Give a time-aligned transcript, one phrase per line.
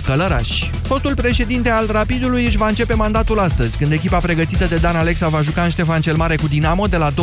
[0.00, 0.70] Stea Călăraș.
[0.82, 5.28] Fostul președinte al Rapidului își va începe mandatul astăzi, când echipa pregătită de Dan Alexa
[5.28, 7.14] va juca în Ștefan cel Mare cu Dinamo de la 20.30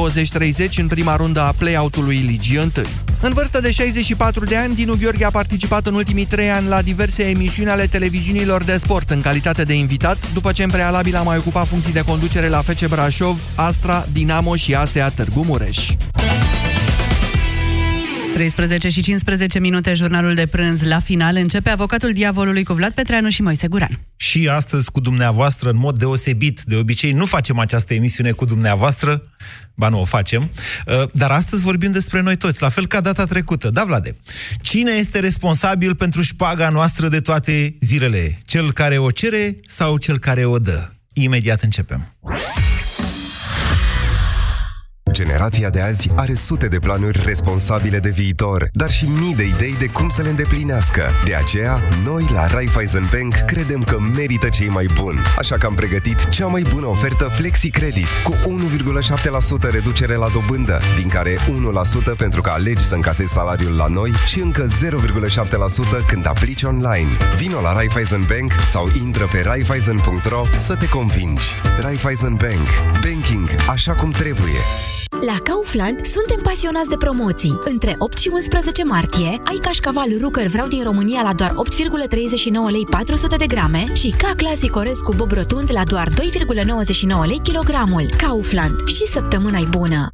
[0.77, 2.71] în prima rundă a play-out-ului Ligii 1.
[3.21, 6.81] În vârstă de 64 de ani, Dinu Gheorghe a participat în ultimii trei ani la
[6.81, 11.21] diverse emisiuni ale televiziunilor de sport în calitate de invitat, după ce în prealabil a
[11.21, 15.87] mai ocupat funcții de conducere la FC Brașov, Astra, Dinamo și ASEA Târgu Mureș.
[18.37, 20.81] 13 și 15 minute, jurnalul de prânz.
[20.81, 23.99] La final începe avocatul diavolului cu Vlad Petreanu și Moise Guran.
[24.15, 26.61] Și astăzi cu dumneavoastră, în mod deosebit.
[26.61, 29.23] De obicei nu facem această emisiune cu dumneavoastră,
[29.75, 30.49] ba nu o facem,
[30.85, 33.69] uh, dar astăzi vorbim despre noi toți, la fel ca data trecută.
[33.69, 34.17] Da, Vlade?
[34.61, 38.39] Cine este responsabil pentru șpaga noastră de toate zilele?
[38.45, 40.89] Cel care o cere sau cel care o dă?
[41.13, 42.11] Imediat începem.
[45.11, 49.75] Generația de azi are sute de planuri responsabile de viitor, dar și mii de idei
[49.79, 51.11] de cum să le îndeplinească.
[51.25, 55.19] De aceea, noi la Raiffeisen Bank credem că merită cei mai buni.
[55.37, 58.33] Așa că am pregătit cea mai bună ofertă Flexi Credit cu
[59.67, 61.35] 1,7% reducere la dobândă, din care
[62.13, 67.09] 1% pentru că alegi să încasezi salariul la noi și încă 0,7% când aplici online.
[67.35, 71.53] Vino la Raiffeisen Bank sau intră pe raiffeisen.ro să te convingi.
[71.81, 72.67] Raiffeisen Bank.
[73.01, 74.61] Banking așa cum trebuie.
[75.25, 77.59] La Kaufland suntem pasionați de promoții.
[77.63, 81.55] Între 8 și 11 martie ai cașcaval Rucker Vreau din România la doar 8,39
[82.69, 87.39] lei 400 de grame și ca clasic orez cu bob rotund la doar 2,99 lei
[87.43, 88.09] kilogramul.
[88.17, 88.87] Kaufland.
[88.87, 90.13] Și săptămâna bună!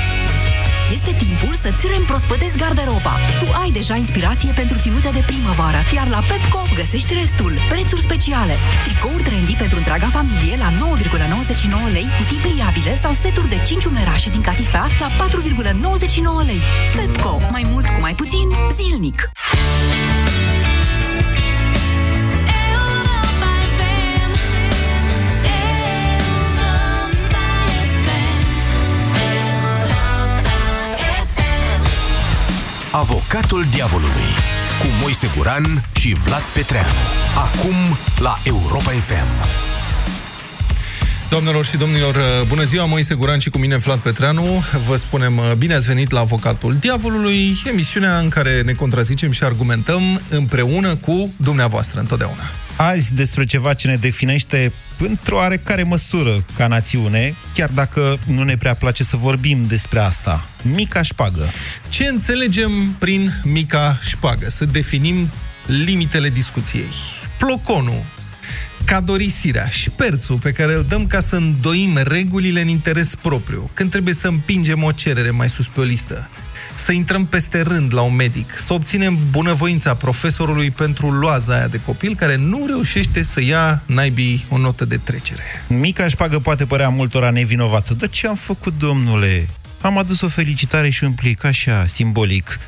[1.03, 3.13] Este timpul să-ți reîmprospătezi garderoba.
[3.39, 7.53] Tu ai deja inspirație pentru ținute de primăvară, iar la Pepco găsești restul.
[7.69, 8.55] Prețuri speciale.
[8.83, 10.69] Tricouri trendy pentru întreaga familie la
[11.87, 15.09] 9,99 lei, cutii pliabile sau seturi de 5 umerașe din catifea la
[16.41, 16.61] 4,99 lei.
[16.95, 17.39] Pepco.
[17.51, 19.31] Mai mult cu mai puțin, zilnic.
[32.91, 34.29] Avocatul diavolului
[34.79, 36.87] cu Moise Guran și Vlad Petreanu.
[37.35, 37.75] Acum
[38.19, 39.80] la Europa FM.
[41.31, 44.63] Doamnelor și domnilor, bună ziua, Moise Guran și cu mine Vlad Petreanu.
[44.87, 50.21] Vă spunem bine ați venit la Avocatul Diavolului, emisiunea în care ne contrazicem și argumentăm
[50.29, 52.43] împreună cu dumneavoastră întotdeauna.
[52.75, 58.57] Azi despre ceva ce ne definește într-o oarecare măsură ca națiune, chiar dacă nu ne
[58.57, 60.45] prea place să vorbim despre asta.
[60.61, 61.49] Mica șpagă.
[61.89, 64.49] Ce înțelegem prin mica șpagă?
[64.49, 65.29] Să definim
[65.65, 66.91] limitele discuției.
[67.37, 68.05] Ploconul,
[68.85, 74.13] cadorisirea, șperțul pe care îl dăm ca să îndoim regulile în interes propriu, când trebuie
[74.13, 76.29] să împingem o cerere mai sus pe o listă,
[76.75, 81.81] să intrăm peste rând la un medic, să obținem bunăvoința profesorului pentru loaza aia de
[81.85, 85.43] copil care nu reușește să ia naibii o notă de trecere.
[85.67, 87.93] Mica șpagă poate părea multora nevinovată.
[87.93, 89.47] Dar ce am făcut, domnule?
[89.81, 92.59] Am adus o felicitare și un plic așa, simbolic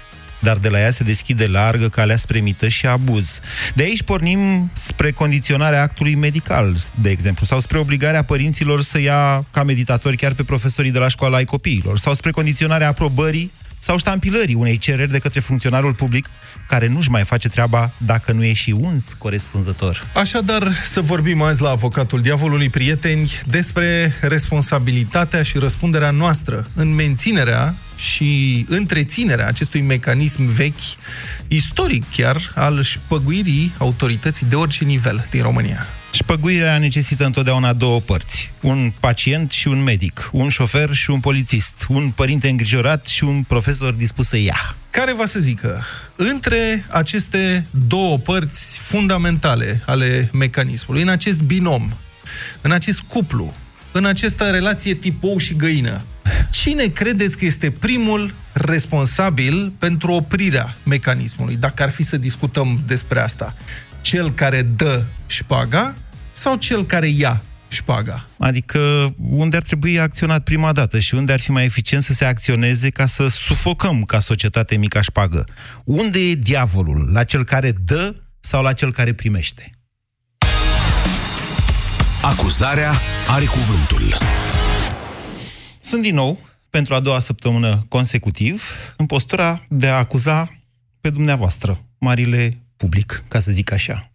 [0.43, 3.39] dar de la ea se deschide largă calea spre mită și abuz.
[3.75, 9.45] De aici pornim spre condiționarea actului medical, de exemplu, sau spre obligarea părinților să ia
[9.51, 13.97] ca meditatori chiar pe profesorii de la școala ai copiilor, sau spre condiționarea aprobării sau
[13.97, 16.29] ștampilării unei cereri de către funcționarul public
[16.67, 20.07] care nu-și mai face treaba dacă nu e și uns corespunzător.
[20.15, 27.75] Așadar, să vorbim azi la Avocatul Diavolului, prieteni, despre responsabilitatea și răspunderea noastră în menținerea
[27.95, 30.97] și întreținerea acestui mecanism vechi,
[31.47, 35.85] istoric chiar, al șpăguirii autorității de orice nivel din România.
[36.13, 38.51] Șpăguirea necesită întotdeauna două părți.
[38.61, 43.43] Un pacient și un medic, un șofer și un polițist, un părinte îngrijorat și un
[43.43, 44.75] profesor dispus să ia.
[44.89, 45.83] Care va să zică,
[46.15, 51.93] între aceste două părți fundamentale ale mecanismului, în acest binom,
[52.61, 53.53] în acest cuplu,
[53.91, 56.03] în această relație tipou și găină,
[56.53, 63.19] cine credeți că este primul responsabil pentru oprirea mecanismului, dacă ar fi să discutăm despre
[63.19, 63.53] asta?
[64.01, 65.95] Cel care dă șpaga
[66.31, 68.27] sau cel care ia șpaga?
[68.39, 72.25] Adică unde ar trebui acționat prima dată și unde ar fi mai eficient să se
[72.25, 75.45] acționeze ca să sufocăm ca societate mica șpagă?
[75.83, 77.09] Unde e diavolul?
[77.13, 79.71] La cel care dă sau la cel care primește?
[82.21, 82.93] Acuzarea
[83.27, 84.17] are cuvântul.
[85.85, 86.39] Sunt din nou,
[86.69, 88.63] pentru a doua săptămână consecutiv,
[88.97, 90.59] în postura de a acuza
[91.01, 94.11] pe dumneavoastră, marile public, ca să zic așa.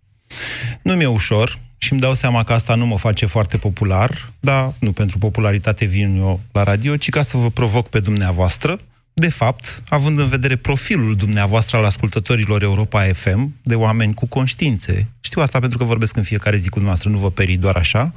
[0.83, 4.73] Nu mi-e ușor și îmi dau seama că asta nu mă face foarte popular, dar
[4.79, 8.81] nu pentru popularitate vin eu la radio, ci ca să vă provoc pe dumneavoastră,
[9.19, 15.09] de fapt, având în vedere profilul dumneavoastră al ascultătorilor Europa FM, de oameni cu conștiințe,
[15.21, 18.15] știu asta pentru că vorbesc în fiecare zi cu dumneavoastră, nu vă peri doar așa,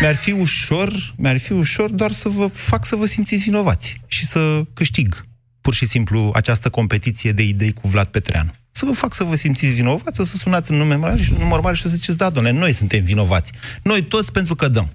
[0.00, 4.26] mi-ar fi ușor, mi-ar fi ușor doar să vă fac să vă simțiți vinovați și
[4.26, 5.26] să câștig
[5.60, 8.50] pur și simplu această competiție de idei cu Vlad Petreanu.
[8.70, 11.60] Să vă fac să vă simțiți vinovați, o să sunați în număr mare și, număr
[11.60, 13.52] mare și să ziceți, da, doamne, noi suntem vinovați.
[13.82, 14.92] Noi toți pentru că dăm.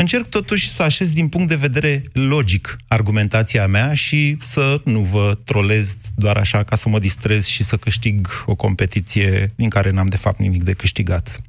[0.00, 5.38] Încerc totuși să așez din punct de vedere logic argumentația mea și să nu vă
[5.44, 10.06] trolez doar așa ca să mă distrez și să câștig o competiție din care n-am
[10.06, 11.40] de fapt nimic de câștigat.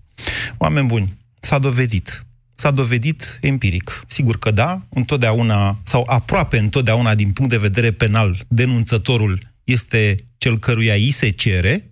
[0.58, 2.26] Oameni buni, s-a dovedit.
[2.56, 4.02] S-a dovedit empiric.
[4.08, 10.60] Sigur că da, întotdeauna, sau aproape întotdeauna din punct de vedere penal, denunțătorul este cel
[10.60, 11.90] căruia îi se cere.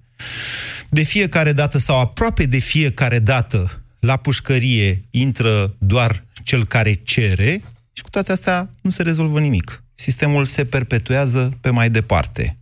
[0.90, 7.62] De fiecare dată sau aproape de fiecare dată la pușcărie intră doar cel care cere
[7.94, 9.84] și cu toate astea nu se rezolvă nimic.
[9.96, 12.58] Sistemul se perpetuează pe mai departe.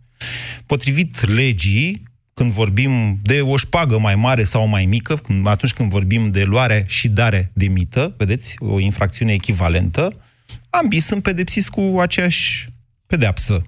[0.66, 2.02] Potrivit legii,
[2.34, 6.84] când vorbim de o șpagă mai mare sau mai mică, atunci când vorbim de luare
[6.88, 10.12] și dare de mită, vedeți, o infracțiune echivalentă,
[10.70, 12.68] ambii sunt pedepsiți cu aceeași
[13.06, 13.62] pedeapsă.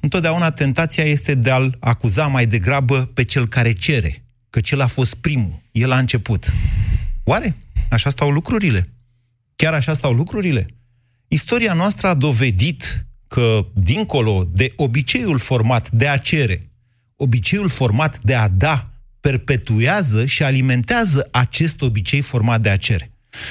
[0.00, 4.86] Întotdeauna tentația este de a-l acuza mai degrabă pe cel care cere, că cel a
[4.86, 6.52] fost primul, el a început.
[7.24, 7.56] Oare
[7.88, 8.88] așa stau lucrurile?
[9.62, 10.66] Chiar așa stau lucrurile?
[11.28, 16.62] Istoria noastră a dovedit că, dincolo de obiceiul format de a cere,
[17.16, 18.90] obiceiul format de a da,
[19.20, 23.10] perpetuează și alimentează acest obicei format de a cere.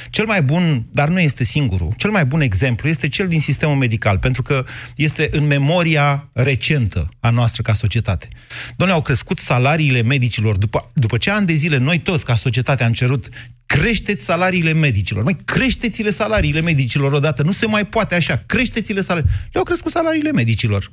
[0.09, 3.75] Cel mai bun, dar nu este singurul, cel mai bun exemplu este cel din sistemul
[3.75, 4.65] medical, pentru că
[4.95, 8.27] este în memoria recentă a noastră ca societate.
[8.75, 12.83] Doamne, au crescut salariile medicilor după, după ce ani de zile noi toți ca societate
[12.83, 13.29] am cerut
[13.68, 15.24] creșteți salariile medicilor.
[15.24, 17.44] Mai creșteți-le salariile medicilor odată.
[17.44, 18.44] Nu se mai poate așa.
[18.45, 19.35] Creșteți-le salariile.
[19.51, 20.91] Le-au crescut salariile medicilor.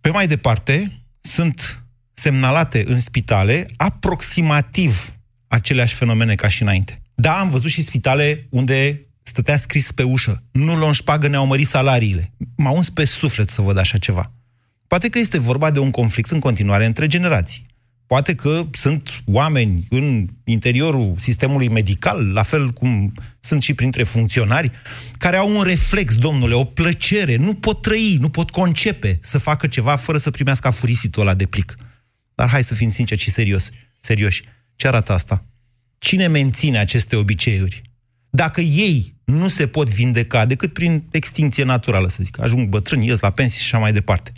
[0.00, 5.12] Pe mai departe, sunt semnalate în spitale aproximativ
[5.48, 6.99] aceleași fenomene ca și înainte.
[7.20, 10.42] Da, am văzut și spitale unde stătea scris pe ușă.
[10.52, 12.32] Nu luăm șpagă, ne-au mărit salariile.
[12.56, 14.32] M-a uns pe suflet să văd așa ceva.
[14.86, 17.62] Poate că este vorba de un conflict în continuare între generații.
[18.06, 24.70] Poate că sunt oameni în interiorul sistemului medical, la fel cum sunt și printre funcționari,
[25.18, 29.66] care au un reflex, domnule, o plăcere, nu pot trăi, nu pot concepe să facă
[29.66, 31.74] ceva fără să primească afurisitul ăla de plic.
[32.34, 33.70] Dar hai să fim sinceri și serios,
[34.00, 34.42] serioși.
[34.76, 35.44] Ce arată asta?
[36.00, 37.82] Cine menține aceste obiceiuri?
[38.30, 43.20] Dacă ei nu se pot vindeca decât prin extinție naturală, să zic, ajung bătrâni, ies
[43.20, 44.32] la pensii și așa mai departe.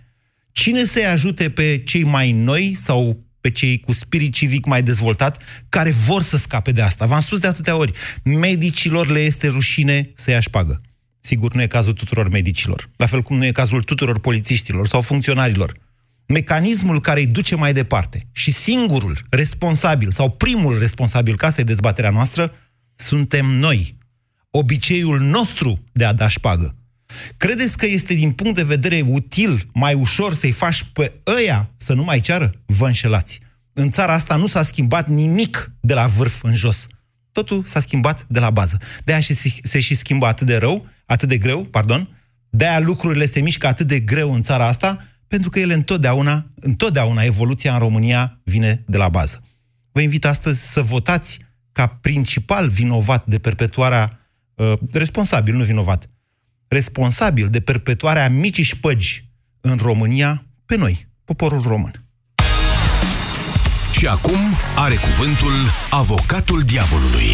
[0.52, 5.42] Cine să-i ajute pe cei mai noi sau pe cei cu spirit civic mai dezvoltat,
[5.68, 7.06] care vor să scape de asta.
[7.06, 7.92] V-am spus de atâtea ori,
[8.24, 10.80] medicilor le este rușine să ia șpagă.
[11.20, 15.00] Sigur, nu e cazul tuturor medicilor, la fel cum nu e cazul tuturor polițiștilor sau
[15.00, 15.76] funcționarilor.
[16.26, 21.64] Mecanismul care îi duce mai departe și singurul responsabil sau primul responsabil, ca asta e
[21.64, 22.54] dezbaterea noastră,
[22.94, 23.98] suntem noi.
[24.50, 26.76] Obiceiul nostru de a da șpagă.
[27.36, 31.92] Credeți că este din punct de vedere util mai ușor să-i faci pe ăia să
[31.92, 32.52] nu mai ceară?
[32.66, 33.40] Vă înșelați.
[33.72, 36.86] În țara asta nu s-a schimbat nimic de la vârf în jos.
[37.32, 38.78] Totul s-a schimbat de la bază.
[39.04, 39.20] De-aia
[39.62, 42.08] se și schimbă atât de rău, atât de greu, pardon,
[42.50, 47.22] de-aia lucrurile se mișcă atât de greu în țara asta, pentru că ele întotdeauna, întotdeauna
[47.22, 49.42] evoluția în România vine de la bază.
[49.92, 51.38] Vă invit astăzi să votați
[51.72, 54.20] ca principal vinovat de perpetuarea,
[54.54, 56.10] uh, responsabil, nu vinovat,
[56.68, 59.28] responsabil de perpetuarea micii șpăgi
[59.60, 62.04] în România pe noi, poporul român.
[63.98, 64.38] Și acum
[64.76, 65.54] are cuvântul
[65.90, 67.28] avocatul diavolului.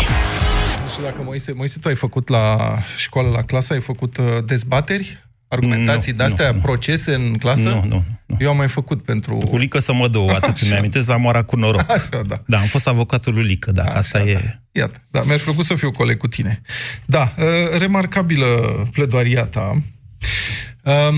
[0.82, 4.24] Nu știu dacă, Moise, Moise, tu ai făcut la școală, la clasă, ai făcut uh,
[4.44, 6.60] dezbateri, argumentații Nu, de-astea, nu, nu.
[6.62, 7.68] procese în clasă?
[7.68, 8.36] Nu, nu, nu.
[8.40, 9.36] Eu am mai făcut pentru...
[9.36, 10.66] Cu Lică să mă două, atât Așa.
[10.70, 11.90] mi amintesc la moara cu noroc.
[11.90, 12.42] Așa, da.
[12.46, 14.24] Da, am fost avocatul lui Lică, dacă Așa, asta da.
[14.30, 14.58] e...
[14.72, 16.60] Iată, da, mi-aș plăcut să fiu coleg cu tine.
[17.06, 18.46] Da, uh, remarcabilă
[18.92, 19.82] pledoaria ta.
[20.82, 21.14] Um,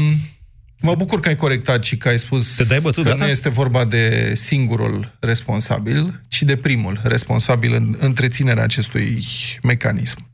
[0.80, 3.24] mă bucur că ai corectat și că ai spus Te dai bătut, că gata?
[3.24, 9.26] nu este vorba de singurul responsabil, ci de primul responsabil în întreținerea acestui
[9.62, 10.29] mecanism.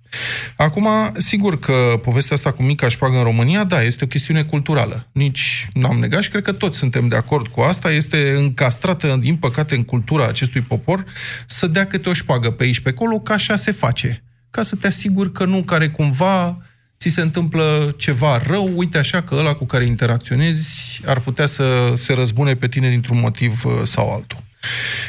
[0.57, 5.07] Acum, sigur că povestea asta cu mica șpagă în România, da, este o chestiune culturală.
[5.13, 7.91] Nici n-am negat și cred că toți suntem de acord cu asta.
[7.91, 11.05] Este încastrată, din păcate, în cultura acestui popor
[11.47, 14.23] să dea câte o șpagă pe aici, pe acolo, ca așa se face.
[14.51, 16.59] Ca să te asiguri că nu care cumva
[16.99, 21.93] ți se întâmplă ceva rău, uite așa că ăla cu care interacționezi ar putea să
[21.95, 24.39] se răzbune pe tine dintr-un motiv uh, sau altul.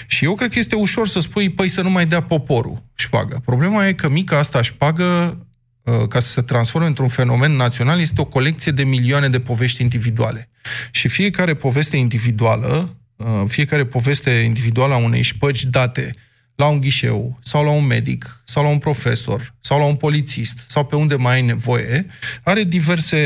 [0.08, 3.42] Și eu cred că este ușor să spui, păi să nu mai dea poporul șpagă.
[3.46, 5.38] Problema e că mica asta șpagă,
[5.84, 9.82] uh, ca să se transforme într-un fenomen național, este o colecție de milioane de povești
[9.82, 10.50] individuale.
[10.92, 16.12] Și fiecare poveste individuală, uh, fiecare poveste individuală a unei șpăgi date
[16.58, 20.64] la un ghișeu, sau la un medic, sau la un profesor, sau la un polițist,
[20.68, 22.06] sau pe unde mai ai nevoie,
[22.44, 23.18] are diverse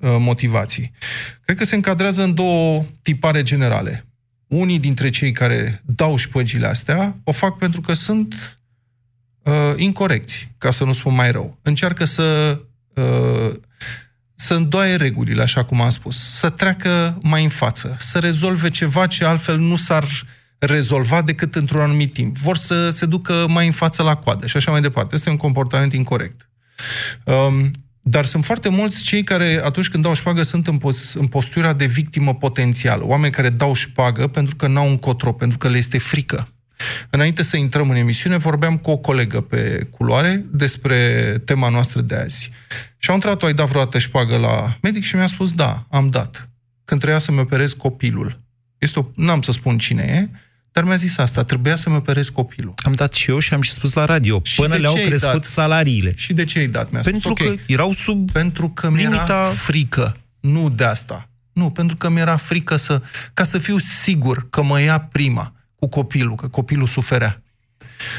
[0.00, 0.92] uh, motivații.
[1.44, 4.06] Cred că se încadrează în două tipare generale.
[4.46, 8.58] Unii dintre cei care dau șpăgile astea o fac pentru că sunt
[9.42, 11.58] uh, incorecți, ca să nu spun mai rău.
[11.62, 12.58] Încearcă să
[12.94, 13.54] uh,
[14.34, 19.06] să îndoaie regulile, așa cum am spus, să treacă mai în față, să rezolve ceva
[19.06, 20.04] ce altfel nu s-ar
[20.58, 22.36] rezolva decât într-un anumit timp.
[22.36, 25.14] Vor să se ducă mai în față la coadă și așa mai departe.
[25.14, 26.48] Este un comportament incorrect.
[27.24, 27.70] Um,
[28.08, 31.72] dar sunt foarte mulți cei care, atunci când dau șpagă, sunt în, pos- în postura
[31.72, 33.04] de victimă potențială.
[33.04, 36.48] Oameni care dau șpagă pentru că n-au un cotro, pentru că le este frică.
[37.10, 40.98] Înainte să intrăm în emisiune, vorbeam cu o colegă pe culoare despre
[41.44, 42.50] tema noastră de azi.
[42.98, 45.02] Și au întrebat, ai dat vreodată șpagă la medic?
[45.02, 46.48] Și mi-a spus, da, am dat.
[46.84, 48.38] Când trebuia să-mi operez copilul.
[48.78, 50.38] Este o, n-am să spun cine e,
[50.76, 52.74] dar mi-a zis asta, trebuia să-mi operez copilul.
[52.84, 54.98] Am dat și eu și am și spus la radio, Și până de le-au ce
[55.00, 55.44] ai crescut dat?
[55.44, 56.12] salariile.
[56.16, 56.90] Și de ce ai dat?
[56.90, 57.58] Mi-a Pentru spus, că ok.
[57.66, 59.42] erau sub Pentru că mi-era limita...
[59.42, 60.16] frică.
[60.40, 61.28] Nu de asta.
[61.52, 63.02] Nu, pentru că mi-era frică să,
[63.34, 67.42] ca să fiu sigur că mă ia prima cu copilul, că copilul suferea.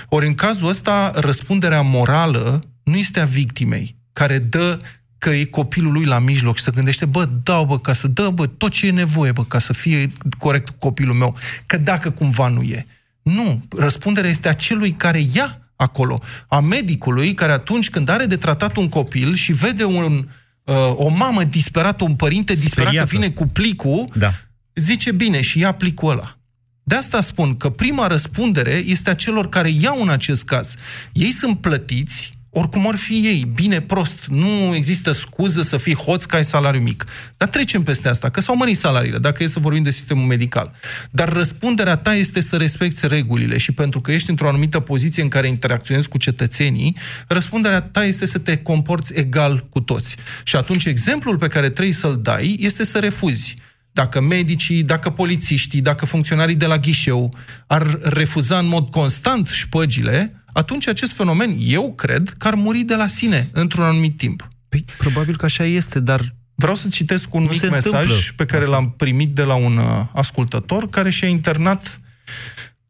[0.09, 4.77] Ori în cazul ăsta, răspunderea morală nu este a victimei, care dă
[5.17, 8.29] că e copilul lui la mijloc și se gândește, bă, dau, bă, ca să dă,
[8.29, 12.09] bă, tot ce e nevoie, bă, ca să fie corect cu copilul meu, că dacă
[12.09, 12.85] cumva nu e.
[13.21, 18.37] Nu, răspunderea este a celui care ia acolo, a medicului care atunci când are de
[18.37, 20.27] tratat un copil și vede un,
[20.63, 23.09] uh, o mamă disperată, un părinte disperat Speriată.
[23.09, 24.31] că vine cu plicul, Da.
[24.75, 26.37] zice bine și ia plicul ăla.
[26.83, 30.75] De asta spun că prima răspundere este a celor care iau în acest caz.
[31.11, 34.25] Ei sunt plătiți, oricum ar fi ei, bine, prost.
[34.27, 37.05] Nu există scuză să fii hoț că ai salariu mic.
[37.37, 40.71] Dar trecem peste asta, că s-au mărit salariile, dacă e să vorbim de sistemul medical.
[41.11, 45.29] Dar răspunderea ta este să respecti regulile și pentru că ești într-o anumită poziție în
[45.29, 46.97] care interacționezi cu cetățenii,
[47.27, 50.15] răspunderea ta este să te comporți egal cu toți.
[50.43, 53.55] Și atunci exemplul pe care trebuie să-l dai este să refuzi
[53.91, 57.33] dacă medicii, dacă polițiștii, dacă funcționarii de la ghișeu
[57.67, 62.95] ar refuza în mod constant șpăgile, atunci acest fenomen, eu cred, că ar muri de
[62.95, 64.47] la sine într-un anumit timp.
[64.69, 68.15] Păi, probabil că așa este, dar Vreau să citesc un Nu mic se mesaj întâmplă
[68.35, 68.75] pe care asta.
[68.75, 71.99] l-am primit de la un uh, ascultător care și-a internat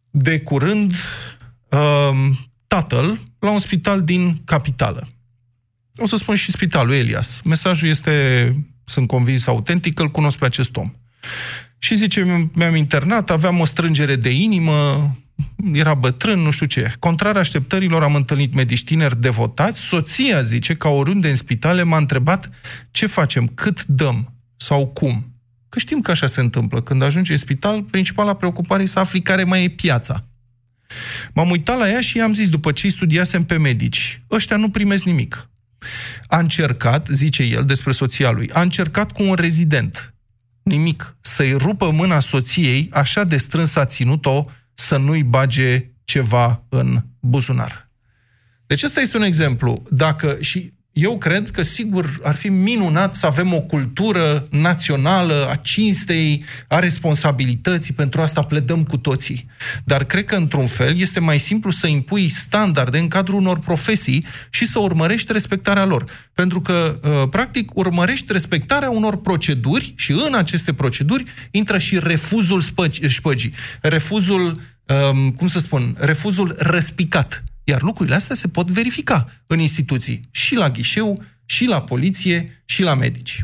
[0.10, 0.94] de curând
[1.70, 2.30] uh,
[2.68, 5.08] tatăl la un spital din capitală.
[5.98, 7.42] O să spun și spitalul Elias.
[7.44, 8.56] Mesajul este,
[8.86, 10.94] sunt convins, autentic, îl cunosc pe acest om.
[11.78, 15.12] Și zice, mi-am internat, aveam o strângere de inimă,
[15.74, 16.94] era bătrân, nu știu ce.
[17.00, 19.79] Contrar așteptărilor, am întâlnit medici tineri devotați.
[19.79, 22.50] Soția, zice, ca oriunde în spitale, m-a întrebat
[22.91, 25.32] ce facem, cât dăm sau cum.
[25.70, 26.82] Că știm că așa se întâmplă.
[26.82, 30.27] Când ajungi în spital, principala preocupare e să afli care mai e piața.
[31.34, 34.70] M-am uitat la ea și i-am zis, după ce îi studiasem pe medici, ăștia nu
[34.70, 35.50] primesc nimic.
[36.27, 40.13] A încercat, zice el despre soția lui, a încercat cu un rezident.
[40.63, 41.15] Nimic.
[41.22, 44.46] Să-i rupă mâna soției, așa de strâns a ținut-o
[44.80, 47.90] să nu-i bage ceva în buzunar.
[48.66, 49.84] Deci ăsta este un exemplu.
[49.90, 55.56] Dacă și eu cred că, sigur, ar fi minunat să avem o cultură națională a
[55.56, 59.46] cinstei, a responsabilității, pentru asta pledăm cu toții.
[59.84, 64.25] Dar cred că, într-un fel, este mai simplu să impui standarde în cadrul unor profesii
[64.50, 66.04] și să urmărești respectarea lor.
[66.34, 72.62] Pentru că, uh, practic, urmărești respectarea unor proceduri și în aceste proceduri intră și refuzul
[72.62, 73.54] spăgi- șpăgii.
[73.82, 74.62] Refuzul,
[75.12, 77.44] um, cum să spun, refuzul răspicat.
[77.70, 82.82] Iar lucrurile astea se pot verifica în instituții, și la ghișeu, și la poliție, și
[82.82, 83.42] la medici.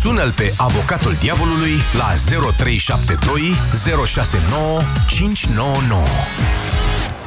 [0.00, 2.14] Sună-l pe avocatul diavolului la
[2.56, 3.40] 0372
[4.06, 6.04] 069 599.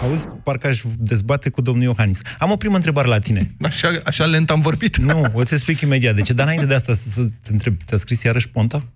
[0.02, 2.20] Auzi, parcă aș dezbate cu domnul Iohannis.
[2.40, 3.56] Am o primă întrebare la tine.
[3.62, 4.98] Așa, așa lent am vorbit?
[4.98, 6.34] Nu, o să explic imediat de ce.
[6.34, 8.88] Dar înainte de asta să, să te întreb, ți-a scris iarăși Ponta?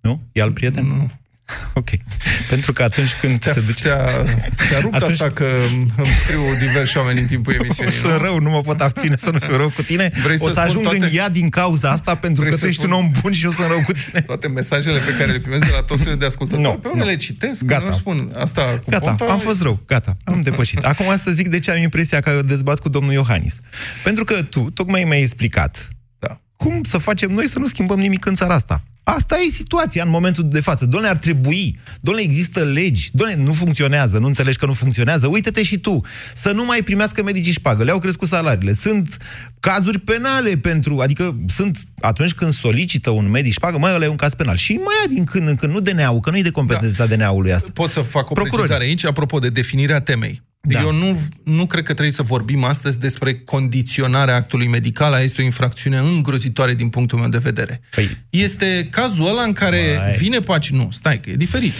[0.00, 0.22] Nu?
[0.32, 0.86] E al prieten?
[0.86, 1.10] Nu.
[1.80, 1.88] Ok.
[2.48, 3.82] Pentru că atunci când Te-a, se duce...
[3.82, 4.06] te-a,
[4.68, 5.92] te-a rupt Atunci- asta că îmi
[6.24, 8.18] scriu diversi oameni în timpul emisiunii, Sunt nu?
[8.18, 10.10] rău, nu mă pot abține să nu fiu rău cu tine.
[10.22, 12.58] Vrei o să să spun ajung toate- în ea din cauza asta pentru Vrei că
[12.58, 14.20] să tu ești un spun- om bun și eu sunt rău cu tine.
[14.30, 17.10] Toate mesajele pe care le primesc de la toți felul de ascultători, Nu, pe unele
[17.12, 17.16] nu.
[17.18, 17.82] citesc, Gata.
[17.82, 17.94] Gata.
[17.94, 20.78] spun asta cu Gata, ponta, am fost rău, gata, am depășit.
[20.84, 23.58] Acum să zic de ce am impresia că dezbat cu domnul Iohannis.
[24.02, 25.95] Pentru că tu tocmai mi-ai explicat Da.
[26.56, 28.82] Cum să facem noi să nu schimbăm nimic în țara asta.
[29.08, 30.86] Asta e situația în momentul de față.
[30.86, 31.78] Doamne, ar trebui.
[32.00, 33.10] Doamne, există legi.
[33.12, 34.18] Doamne, nu funcționează.
[34.18, 35.26] Nu înțelegi că nu funcționează.
[35.26, 36.00] Uite-te și tu.
[36.34, 37.84] Să nu mai primească medicii șpagă.
[37.84, 38.72] Le-au crescut salariile.
[38.72, 39.16] Sunt
[39.60, 40.98] cazuri penale pentru...
[40.98, 41.78] Adică sunt...
[42.00, 44.56] Atunci când solicită un medic șpagă, mai ăla e un caz penal.
[44.56, 47.16] Și mai ia din când în când, nu DNA-ul, că nu e de competența da.
[47.16, 47.70] DNA-ului asta.
[47.74, 48.50] Pot să fac o Procurori.
[48.50, 50.42] precizare aici, apropo de definirea temei.
[50.68, 50.80] Da.
[50.80, 55.12] Eu nu, nu cred că trebuie să vorbim astăzi despre condiționarea actului medical.
[55.12, 57.80] Aia Este o infracțiune îngrozitoare din punctul meu de vedere.
[58.00, 60.16] Păi- Este cazul ăla în care Mai.
[60.16, 60.84] vine pacientul...
[60.86, 61.72] Nu, stai că e diferit.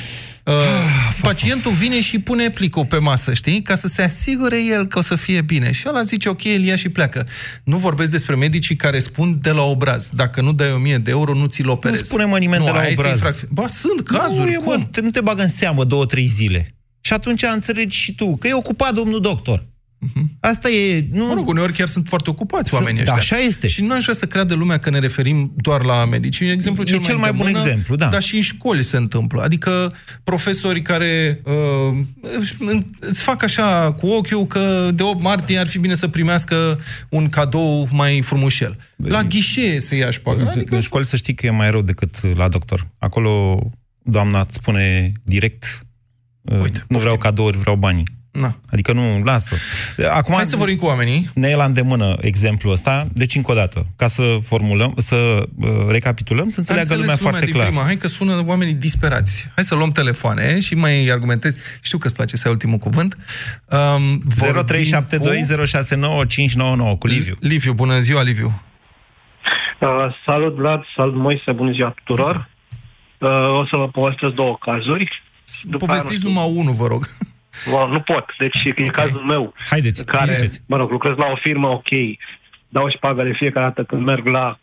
[0.45, 0.52] Uh,
[1.21, 3.62] pacientul vine și pune plicul pe masă, știi?
[3.62, 5.73] Ca să se asigure el că o să fie bine.
[5.73, 7.26] Și ăla zice, ok, el ia și pleacă.
[7.64, 10.09] Nu vorbesc despre medicii care spun de la obraz.
[10.12, 12.02] Dacă nu dai 1000 de euro, nu ți-l operezi.
[12.02, 13.14] spune, mă, nimeni de la aia este obraz.
[13.16, 13.52] infracțiune.
[13.55, 14.40] Ba, sunt cazuri.
[14.47, 14.78] Nu, e, cum?
[14.78, 16.75] mă, te, nu te bagă în seamă două, trei zile.
[17.07, 19.67] Și atunci înțelegi și tu că e ocupat domnul doctor.
[20.41, 21.07] Asta e...
[21.13, 21.27] Nu...
[21.27, 23.37] Mă rog, uneori chiar sunt profesori Sunt- oamenii da, ăștia.
[23.37, 23.67] așa este.
[23.67, 26.41] Și nu aș vrea să creadă lumea că ne referim doar la medici.
[26.41, 28.09] E exemplu E cel, cel mai bun îndemână, exemplu, da.
[28.09, 29.43] Dar și în școli se întâmplă.
[29.43, 29.93] Adică
[30.25, 31.99] profesori care uh,
[32.41, 32.55] își-
[33.01, 37.29] îți fac așa cu ochiul că de 8 martie ar fi bine să primească un
[37.29, 38.77] cadou mai frumușel.
[38.97, 40.41] La ghișee se ia șpagă.
[40.41, 42.87] În- Adică în școală să știi că e mai rău decât la doctor.
[42.99, 43.61] Acolo
[44.03, 45.86] doamna îți spune direct uh,
[46.62, 48.05] Uite, nu vreau cadouri, vreau banii.
[48.41, 48.55] Na.
[48.73, 49.57] Adică nu, lasă.
[50.11, 51.31] Acum, Hai să vorbim cu oamenii.
[51.35, 55.17] ne e la îndemână exemplul ăsta, deci încă o dată, ca să formulăm, să
[55.61, 57.67] uh, recapitulăm, să înțeleagă Înțeles lumea foarte din clar.
[57.67, 57.83] Prima.
[57.83, 59.50] Hai că sună oamenii disperați.
[59.55, 61.57] Hai să luăm telefoane și mai argumentez.
[61.83, 63.17] Știu că îți place să ai ultimul cuvânt.
[63.71, 64.65] Um, vorbim
[66.95, 67.35] 0372069599 cu Liviu.
[67.41, 68.62] Liviu, bună ziua, Liviu.
[69.81, 69.88] Uh,
[70.25, 72.49] salut, Vlad, salut, Moise, bună ziua tuturor.
[73.19, 73.29] Uh,
[73.61, 75.25] o să vă povestesc două cazuri.
[75.62, 77.05] După aia, Povestiți nu știu, numai unul, vă rog.
[77.73, 79.55] Wow, nu pot, deci e cazul meu.
[79.71, 80.62] Haideți, în care, ziceți.
[80.67, 81.91] mă rog, lucrez la o firmă, ok,
[82.69, 84.59] dau și pagă de fiecare dată când merg la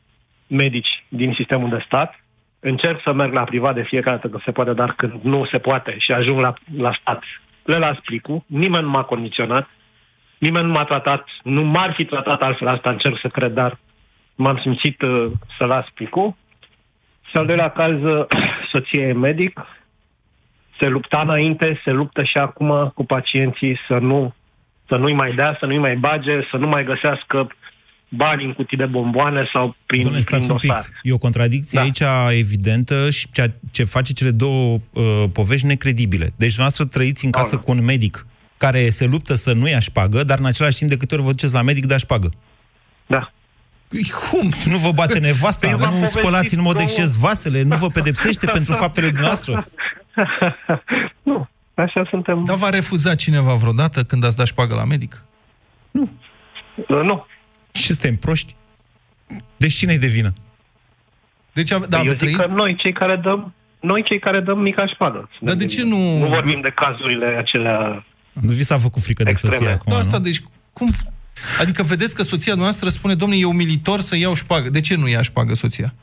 [0.47, 2.23] medici din sistemul de stat.
[2.59, 5.57] Încerc să merg la privat de fiecare dată când se poate, dar când nu se
[5.57, 7.23] poate și ajung la, la stat,
[7.63, 9.69] le las plicul, nimeni nu m-a condiționat,
[10.37, 13.79] nimeni nu m-a tratat, nu m-ar fi tratat altfel, asta încerc să cred, dar
[14.35, 16.35] m-am simțit uh, să las plicul.
[17.29, 18.25] Și al doilea caz, uh,
[18.71, 19.59] soția e medic,
[20.83, 24.33] se lupta înainte, se luptă și acum cu pacienții să nu
[24.87, 27.47] să nu-i mai dea, să nu-i mai bage, să nu mai găsească
[28.09, 30.81] bani în cutii de bomboane sau prin, Doamne, prin stați un dosar.
[30.85, 30.99] pic.
[31.01, 31.83] E o contradicție Da.
[31.83, 36.33] aici evidentă și ceea ce face cele două uh, povești necredibile.
[36.35, 37.59] Deci, noastră trăiți în casă Aoleu.
[37.65, 38.25] cu un medic
[38.57, 41.29] care se luptă să nu ia șpagă, dar în același timp de câte ori vă
[41.29, 42.29] duceți la medic, da șpagă.
[43.05, 43.31] Da.
[44.29, 44.51] Cum?
[44.71, 47.61] Nu vă bate nevasta, Păi eu v-am nu povestit spălați în mod două- exces vasele,
[47.61, 49.53] nu vă pedepsește pentru faptele dumneavoastră?
[51.29, 52.43] nu, așa suntem.
[52.43, 55.21] Dar v-a refuzat cineva vreodată când ați dat șpagă la medic?
[55.91, 56.07] Uh,
[56.87, 57.25] nu.
[57.71, 58.55] Și suntem proști?
[59.57, 60.33] Deci cine-i de vină?
[61.53, 62.37] Deci, ave- da, eu vă zic trăiți?
[62.37, 65.29] că noi cei care dăm noi cei care dăm mica șpadă.
[65.39, 66.17] Dar de ce nu...
[66.17, 69.55] Nu vorbim de cazurile acelea Nu vi s-a făcut frică de Extreme.
[69.55, 70.23] soție acum, Da, asta, nu?
[70.23, 70.41] deci,
[70.73, 70.89] cum...
[71.59, 74.69] Adică vedeți că soția noastră spune, domnule, e umilitor să iau șpagă.
[74.69, 75.93] De ce nu ia șpagă soția?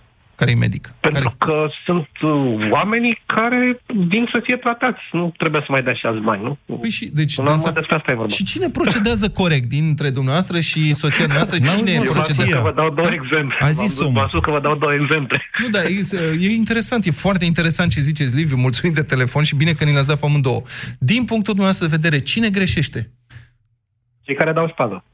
[0.41, 0.85] Care e medic?
[1.01, 1.45] Pentru Care...
[1.47, 3.81] că sunt uh, oamenii care
[4.13, 5.01] vin să fie tratați.
[5.13, 6.77] Nu trebuie să mai dea și alți bani, nu?
[6.81, 8.33] Păi și, deci, Până la urmă dânsa- despre asta e vorba.
[8.39, 11.57] Și cine procedează corect dintre dumneavoastră și soția noastră?
[11.59, 12.57] N-am Cine văzut Eu v-am spus procedează?
[12.63, 13.13] că vă dau două Da?
[13.21, 13.57] exemple.
[13.61, 14.19] A zis V-am- omul.
[14.21, 15.37] V-am spus că vă dau două exemple.
[15.63, 18.57] Nu, dar e, e interesant, e foarte interesant ce ziceți, Liviu.
[18.57, 20.63] Mulțumim de telefon și bine că ni l-ați dat pe amândouă.
[20.99, 23.11] Din punctul dumneavoastră de vedere, cine greșește?
[24.25, 25.05] Cei care dau șpadă.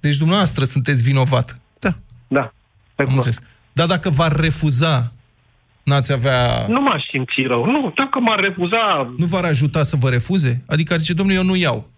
[0.00, 1.60] Deci dumneavoastră sunteți vinovat.
[1.78, 1.92] Da.
[2.28, 2.44] Da.
[2.94, 3.24] Pe Am cuvânt.
[3.24, 3.38] înțeles.
[3.80, 5.12] Dar dacă v-ar refuza,
[5.82, 6.64] n-ați avea...
[6.68, 7.64] Nu m-aș simți rău.
[7.64, 9.14] Nu, dacă m-ar refuza...
[9.16, 10.62] Nu v-ar ajuta să vă refuze?
[10.66, 11.90] Adică ar zice, domnule, eu nu iau.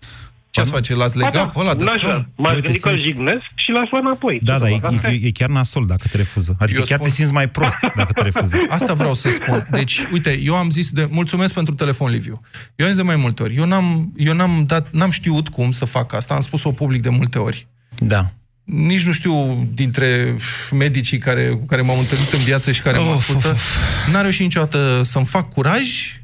[0.50, 0.94] Ce ați face?
[0.94, 2.12] L-ați Ba legat pe ăla de n-aș scaun?
[2.12, 2.28] vrea.
[2.36, 4.40] M-aș Uite, gândi că îl simți- jignesc și l-aș lua înapoi.
[4.42, 4.92] Da, Ce da, să e, fac?
[4.92, 6.56] Asta e, e chiar nasol dacă te refuză.
[6.58, 8.56] Adică Eu chiar spun- te simți mai prost dacă te refuză.
[8.68, 9.66] Asta vreau să spun.
[9.70, 11.08] Deci, uite, eu am zis de...
[11.10, 12.40] Mulțumesc pentru telefon, Liviu.
[12.76, 13.56] Eu am zis de mai multe ori.
[13.56, 16.34] Eu n-am, eu n-am, dat, n-am știut cum să fac asta.
[16.34, 17.66] Am spus-o public de multe ori.
[17.98, 18.30] Da.
[18.64, 20.36] Nici nu știu dintre
[20.70, 24.12] medicii care, cu care m-am întâlnit în viață și care mă Of, ascultă, of, of.
[24.12, 25.80] n-a reușit niciodată să-mi fac curaj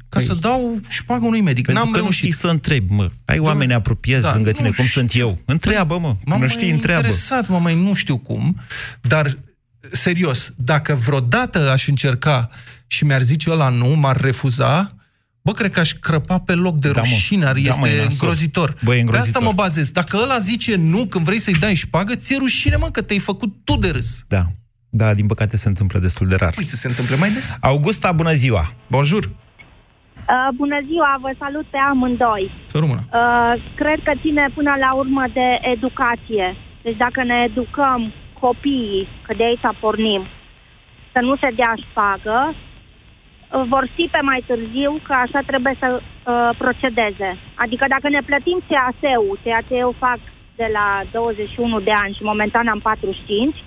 [0.09, 1.65] ca să dau șpagă unui medic.
[1.65, 2.23] Pentru N-am că nu reușit.
[2.27, 3.11] știi să întrebi, mă.
[3.25, 5.21] Ai oameni apropiați da, lângă tine, nu cum sunt știu.
[5.27, 5.39] eu.
[5.45, 6.15] Întreabă, mă.
[6.25, 6.99] M-am Nu știi, mai întreabă.
[7.05, 8.59] interesat, mă, mai nu știu cum,
[9.01, 9.37] dar,
[9.91, 12.49] serios, dacă vreodată aș încerca
[12.87, 14.87] și mi-ar zice ăla nu, m-ar refuza,
[15.41, 17.07] Bă, cred că aș crăpa pe loc de Da, mă.
[17.09, 18.09] rușine, ar Da, este mă, e nasol.
[18.11, 18.73] îngrozitor.
[18.83, 19.27] Bă, e Pe îngrozitor.
[19.35, 19.89] asta mă bazez.
[19.91, 23.51] Dacă ăla zice nu când vrei să-i dai șpagă, ți-e rușine, mă, că te-ai făcut
[23.63, 24.23] tu de râs.
[24.27, 24.43] Da.
[24.89, 26.53] Da, din păcate se întâmplă destul de rar.
[26.55, 27.57] Păi să se întâmple mai des.
[27.61, 28.63] Augusta, bună ziua!
[28.87, 29.23] Bonjour!
[29.25, 32.45] Uh, bună ziua, vă salut pe amândoi.
[32.71, 33.01] Să rămână.
[33.19, 36.47] Uh, cred că ține până la urmă de educație.
[36.85, 37.99] Deci dacă ne educăm
[38.43, 40.21] copiii, că de aici pornim,
[41.13, 42.55] să nu se dea șpagă, uh,
[43.71, 47.29] vor ști pe mai târziu că așa trebuie să uh, procedeze.
[47.63, 50.19] Adică dacă ne plătim CAS-ul, ceea ce eu fac
[50.55, 53.63] de la 21 de ani și momentan am 45,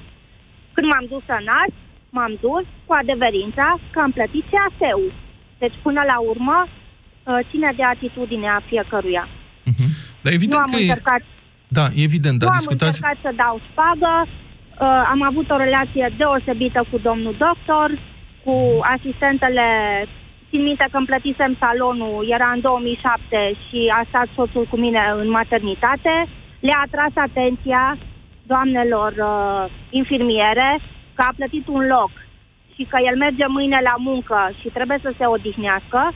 [0.74, 1.76] când m-am dus să nasc,
[2.16, 5.12] m-am dus cu adeverința că am plătit CAS-ul.
[5.62, 9.28] Deci, până la urmă, uh, ține de atitudinea fiecăruia.
[10.22, 10.86] Dar evident nu am că e...
[10.86, 11.22] încercat,
[11.78, 12.90] Da, e evident, nu dar am discutați...
[12.90, 17.88] încercat să dau șpagă, uh, am avut o relație deosebită cu domnul doctor,
[18.44, 19.66] cu asistentele
[20.52, 25.00] Țin minte că îmi plătisem salonul, era în 2007 și a stat soțul cu mine
[25.20, 26.14] în maternitate.
[26.60, 27.96] Le-a atras atenția
[28.46, 30.70] doamnelor uh, infirmiere
[31.14, 32.10] că a plătit un loc
[32.74, 36.12] și că el merge mâine la muncă și trebuie să se odihnească.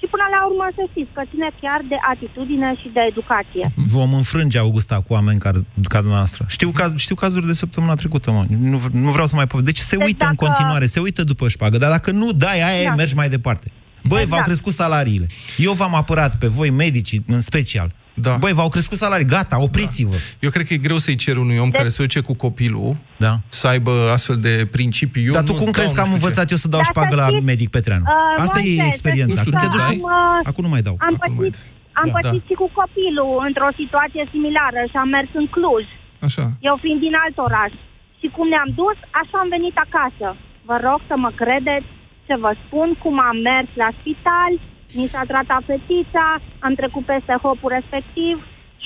[0.00, 3.64] Și până la urmă să știți că ține chiar de atitudine și de educație.
[3.96, 5.50] Vom înfrânge Augusta cu oameni ca,
[5.94, 6.42] ca dumneavoastră.
[6.48, 8.44] Știu, caz, știu cazuri de săptămâna trecută, mă.
[8.72, 9.76] Nu, nu vreau să mai povestesc.
[9.76, 12.58] Deci se Deci uită în dacă- continuare, se uită după șpagă, dar dacă nu dai
[12.68, 12.88] aia, Da.
[12.88, 12.94] da.
[12.94, 13.70] mergi mai departe.
[14.04, 14.30] Băi, Exact.
[14.34, 15.26] v-au crescut salariile.
[15.56, 17.92] Eu v-am apărat pe voi, medicii, în special.
[18.20, 18.36] Da.
[18.36, 20.14] Băi, v-au crescut salarii, gata, opriți-vă.
[20.40, 23.32] Eu cred că e greu să-i cer unui om care se duce cu copilul Da.
[23.48, 25.24] să aibă astfel de principii.
[25.28, 26.24] Eu Dar tu nu cum dau crezi că nu am știu ce.
[26.24, 28.04] învățat eu să dau Dar șpagă să la știți, medic Petreanu?
[28.06, 29.40] Uh, Asta Moise, e să experiența.
[29.40, 29.86] știți Când te că duci...
[29.90, 30.94] am, uh, Acum nu mai dau.
[31.08, 32.14] Am Acum pățit, mai- am Da.
[32.16, 35.86] pățit și cu copilul într-o situație similară și am mers în Cluj.
[36.26, 36.44] Așa.
[36.68, 37.72] Eu fiind din alt oraș.
[38.20, 40.26] Și cum ne-am dus, așa am venit acasă.
[40.68, 41.88] Vă rog să mă credeți
[42.26, 44.52] ce vă spun, cum am mers la spital,
[44.94, 48.36] mi s-a tratat fetița, am trecut peste hopul respectiv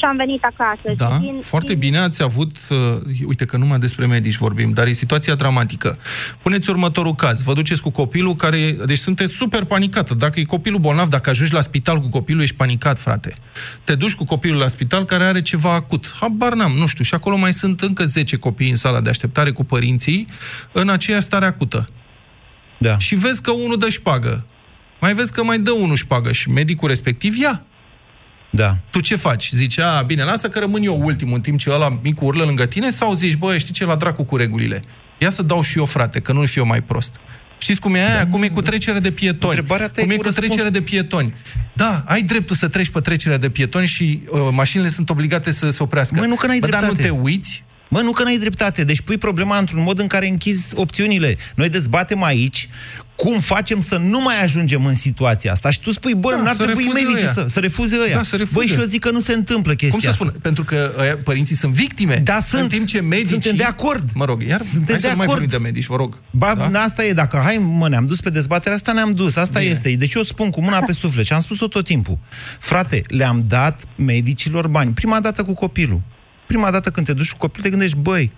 [0.03, 0.95] și am venit acasă.
[0.97, 1.79] Da, și din, foarte din...
[1.79, 2.77] bine ați avut, uh,
[3.27, 5.99] uite că numai despre medici vorbim, dar e situația dramatică.
[6.43, 10.15] Puneți următorul caz, vă duceți cu copilul care, deci sunteți super panicată.
[10.15, 13.35] Dacă e copilul bolnav, dacă ajungi la spital cu copilul, ești panicat, frate.
[13.85, 16.07] Te duci cu copilul la spital care are ceva acut.
[16.21, 17.05] Habar n-am, nu știu.
[17.05, 20.27] Și acolo mai sunt încă 10 copii în sala de așteptare cu părinții
[20.73, 21.85] în aceeași stare acută.
[22.79, 22.99] Da.
[22.99, 24.47] Și vezi că unul dă șpagă.
[25.03, 27.63] Mai vezi că mai dă unul șpagă și medicul respectiv ia.
[28.51, 28.77] Da.
[28.91, 29.51] Tu ce faci?
[29.53, 32.67] Zici, a, bine, lasă că rămân eu ultimul în timp ce ăla mic urlă lângă
[32.67, 34.83] tine sau zici, bă, știi ce, la dracu cu regulile.
[35.19, 37.17] Ia să dau și eu, frate, că nu-l fiu mai prost.
[37.59, 38.27] Știți cum e aia?
[38.27, 39.55] cum e cu trecere de pietoni.
[39.55, 40.49] Întrebarea ta e cum e cu cu răspuns.
[40.49, 41.35] trecere de pietoni.
[41.75, 45.71] Da, ai dreptul să treci pe trecerea de pietoni și uh, mașinile sunt obligate să
[45.71, 46.19] se oprească.
[46.19, 47.15] Măi, nu că n-ai Bă, dar nu dreptate.
[47.15, 47.65] te uiți?
[47.93, 48.85] Mă, nu că n-ai dreptate.
[48.85, 51.37] Deci pui problema într-un mod în care închizi opțiunile.
[51.55, 52.69] Noi dezbatem aici
[53.17, 55.71] cum facem să nu mai ajungem în situația asta.
[55.71, 57.33] Și tu spui, bă, Da, n-ar să trebui refuze medicii ăia.
[57.33, 58.17] să, să refuze ăia.
[58.17, 58.55] Da, să refuze.
[58.59, 60.25] Băi, și eu zic că nu se întâmplă chestia Cum să asta.
[60.25, 60.39] spun?
[60.41, 62.21] Pentru că ăia, părinții sunt victime.
[62.25, 62.69] Da, În sunt.
[62.69, 63.29] timp ce medicii...
[63.31, 64.11] Suntem de acord.
[64.15, 65.39] Mă rog, iar Suntem hai de să nu mai acord.
[65.41, 66.19] vorbim de medici, vă rog.
[66.31, 66.69] Ba, Da?
[66.69, 66.81] da?
[66.81, 69.71] asta e, dacă, hai, mă, ne-am dus pe dezbaterea asta, ne-am dus, asta Bine.
[69.71, 69.91] este.
[69.95, 72.19] Deci eu spun cu mâna pe suflet și am spus-o tot timpul.
[72.59, 74.93] Frate, le-am dat medicilor bani.
[74.93, 76.01] Prima dată cu copilul.
[76.53, 78.33] Prima dată când te duci cu copilul, te gândești, băi,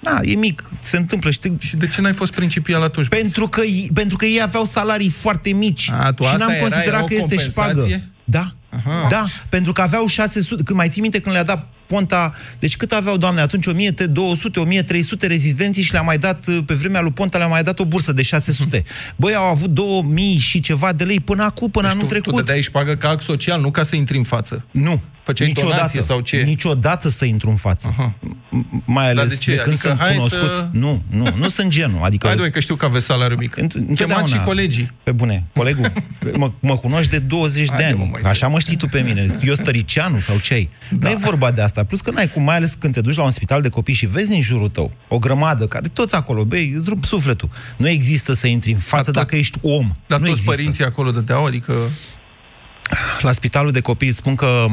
[0.00, 1.30] da, e mic, se întâmplă.
[1.30, 1.48] Și, te...
[1.58, 3.08] Și de ce n-ai fost principial atunci?
[3.08, 5.90] pentru, că, ei- pentru că ei aveau salarii foarte mici.
[5.90, 7.72] A, tu și asta n-am era, considerat era o că este compensație?
[7.88, 8.02] șpagă.
[8.24, 8.54] Da.
[8.70, 9.06] Aha.
[9.08, 12.92] Da, pentru că aveau 600, când mai ții minte când le-a dat Ponta, deci cât
[12.92, 17.38] aveau, doamne, atunci 1200, 1300 rezidenții și le-a mai dat, uh, pe vremea lui Ponta,
[17.38, 18.84] le-a mai dat o bursă de 600.
[19.16, 22.20] Băi, au avut 2000 și ceva de lei până acum, până Deci anul tu, tu
[22.20, 22.38] trecut.
[22.38, 24.64] dădeai șpagă ca act social, nu ca să intri în față.
[24.70, 25.02] Nu.
[25.24, 26.36] Făceai donație sau ce?
[26.36, 27.88] Niciodată să intru în față.
[27.90, 28.14] Aha.
[28.22, 29.50] M- Mai ales de ce?
[29.50, 30.38] de când Adică sunt hai cunoscut.
[30.40, 32.02] să- Nu, nu, nu sunt genul.
[32.08, 33.50] Adică Hai, domnule, că știu că aveți salariu mic.
[33.56, 34.14] Înt- întotdeauna.
[34.14, 34.90] Chemați și colegii.
[35.02, 35.44] Pe bune.
[35.54, 35.92] Colegul,
[36.36, 38.10] mă, mă cunoști de 20 de Haide, mă, ani.
[38.10, 38.28] Moise.
[38.28, 39.26] Așa mă știi tu pe mine.
[39.42, 40.70] Eu stăricianu sau ce ai?
[40.90, 41.08] Da.
[41.08, 41.84] Nu e vorba de asta.
[41.84, 44.06] Plus că n-ai cum, mai ales când te duci la un spital de copii și
[44.06, 47.48] vezi în jurul tău o grămadă care toți acolo, băi, îți rup sufletul.
[47.76, 49.92] Nu există să intri în față tot- dacă ești om.
[50.06, 50.50] Dar nu toți există.
[50.56, 51.72] părinții acolo dădeau, adică...
[53.20, 54.66] La spitalul de copii îți spun că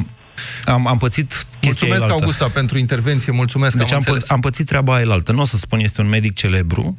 [0.65, 2.13] am, am pățit chestia Mulțumesc, elaltă.
[2.23, 4.29] Augusta, pentru intervenție, mulțumesc, Deci am, am, pă- înțeles.
[4.29, 5.31] am pățit treaba aia elaltă.
[5.31, 6.97] Nu o să spun, este un medic celebru.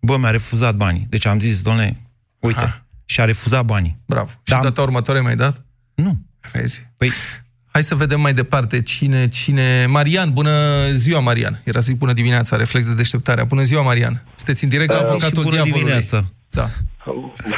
[0.00, 1.06] Bă, mi-a refuzat banii.
[1.08, 2.00] Deci am zis, doamne,
[2.38, 2.86] uite, Aha.
[3.04, 3.98] și a refuzat banii.
[4.06, 4.28] Bravo.
[4.28, 4.60] Și Da.
[4.62, 5.64] data următoare mai dat?
[5.94, 6.18] Nu.
[6.52, 6.86] Vezi?
[6.96, 7.10] Păi,
[7.70, 9.86] Hai să vedem mai departe cine, cine...
[9.88, 10.50] Marian, bună
[10.92, 11.60] ziua, Marian.
[11.64, 13.44] Era să zic bună dimineața, reflex de deșteptare.
[13.44, 14.22] Bună ziua, Marian.
[14.34, 15.80] Sunteți în direct la și avocatul bună diavolului.
[15.80, 16.24] dimineața.
[16.50, 16.66] Da.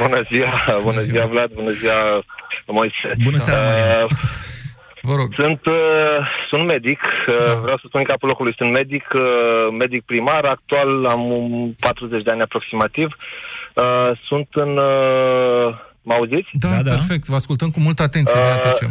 [0.02, 1.12] Bună ziua, bună ziua.
[1.12, 2.24] ziua Vlad, bună ziua
[2.66, 3.22] Moise.
[3.22, 4.02] Bună seara, Marian.
[4.02, 4.10] Uh,
[5.08, 5.28] Vă rog.
[5.34, 6.18] sunt, uh,
[6.50, 11.04] sunt medic, uh, vreau să spun în capul locului, sunt medic, uh, medic primar, actual
[11.04, 13.08] am um, 40 de ani aproximativ.
[13.74, 15.68] Uh, sunt în uh,
[16.08, 16.50] Mă auziți?
[16.64, 17.24] Da, da, perfect.
[17.32, 18.90] Vă ascultăm cu multă atenție, ne Uh, atecem.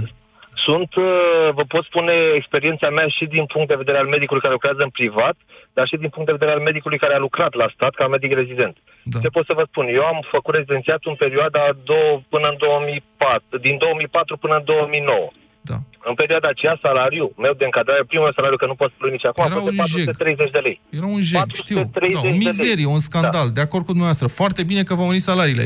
[0.67, 4.57] Sunt, uh, vă pot spune, experiența mea și din punct de vedere al medicului care
[4.57, 5.37] lucrează în privat,
[5.75, 8.31] dar și din punct de vedere al medicului care a lucrat la stat ca medic
[8.41, 8.75] rezident.
[9.03, 9.19] Da.
[9.23, 9.85] Ce pot să vă spun?
[9.99, 15.31] Eu am făcut rezidențiatul în perioada două, până în 2004, din 2004 până în 2009.
[15.71, 15.77] Da.
[16.09, 19.43] În perioada aceea, salariul meu de încadrare, primul salariu, că nu pot spune nici acum,
[19.43, 20.05] a Era fost de un jeg.
[20.05, 20.77] 430 de lei.
[20.99, 21.75] Era un jeg, știu.
[21.75, 22.37] 430 Da, o de lei.
[22.45, 23.47] mizerie, un scandal.
[23.57, 24.27] De acord cu dumneavoastră.
[24.41, 25.65] Foarte bine că v-au venit salariile.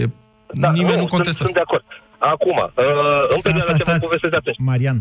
[0.64, 1.44] Da, Nimeni nu, sunt, contestă.
[1.44, 1.86] sunt de acord.
[2.34, 4.60] Acum, uh, în perioada ce vă povestesc de atunci.
[4.72, 5.00] Marian,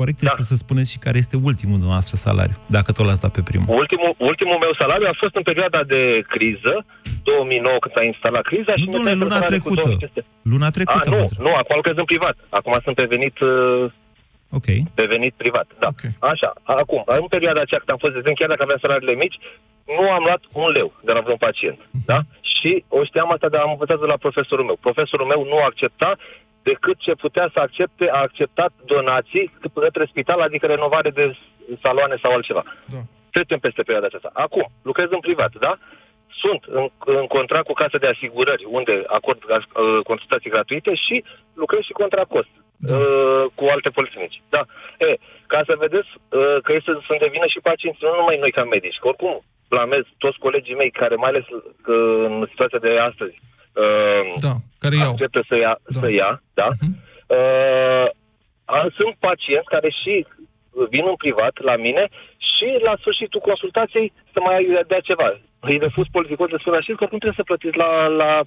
[0.00, 0.26] corect Da.
[0.30, 3.66] este să spuneți și care este ultimul dumneavoastră salariu, dacă tot l-ați dat pe primul.
[3.82, 6.00] Ultimul, ultimul meu salariu a fost în perioada de
[6.34, 6.72] criză,
[7.30, 8.72] 2009, când s-a instalat criza.
[8.80, 9.88] și Nu, domnule, mi-a dat luna salariu cu trecută.
[9.88, 10.20] 2500.
[10.52, 11.08] Luna A, trecută.
[11.10, 11.44] nu, vă întreb.
[11.46, 12.36] nu, acum lucrez în privat.
[12.58, 13.52] Acum sunt pe venit, uh,
[14.58, 14.68] Ok.
[14.94, 15.66] pe venit privat.
[15.78, 15.86] Da.
[15.86, 16.02] Ok.
[16.32, 19.38] Așa, acum, în perioada aceea când am fost rezident, chiar dacă aveam salariile mici,
[19.96, 21.78] nu am luat un leu de la vreun pacient.
[21.90, 22.04] Mhm.
[22.06, 22.18] Da?
[22.40, 24.76] Și o știam asta, dar am învățat de la profesorul meu.
[24.80, 26.10] Profesorul meu nu accepta
[26.62, 31.36] decât ce putea să accepte, a acceptat donații către spital, adică renovare de
[31.82, 32.62] saloane sau altceva.
[32.94, 33.00] Da.
[33.30, 34.30] Trecem peste perioada aceasta.
[34.32, 35.78] Acum, lucrez în privat, da?
[36.42, 39.58] Sunt în, în contract cu casă de asigurări, unde acord uh,
[40.04, 42.52] consultații gratuite și lucrez și contra cost
[42.88, 42.96] Da.
[42.96, 44.42] uh, cu alte poliținici.
[44.48, 44.62] Da.
[45.06, 45.16] E,
[45.46, 48.98] ca să vedeți uh, că este să-mi devină și pacienții, nu numai noi ca medici,
[49.00, 49.34] că oricum
[49.68, 51.62] blamez toți colegii mei care, mai ales uh,
[52.26, 53.34] în situația de astăzi,
[53.82, 55.10] uh, Da, care iau.
[55.10, 56.00] acceptă să ia, Da.
[56.00, 56.68] să ia da?
[56.80, 56.92] Mhm.
[57.36, 58.06] Uh,
[58.64, 60.26] a- sunt pacienți care și
[60.94, 62.08] vin în privat la mine
[62.50, 65.28] și la sfârșitul consultației să mai dea ceva.
[65.60, 68.40] Îi refuz politicos de spune așa că nu trebuie să plătiți la, la,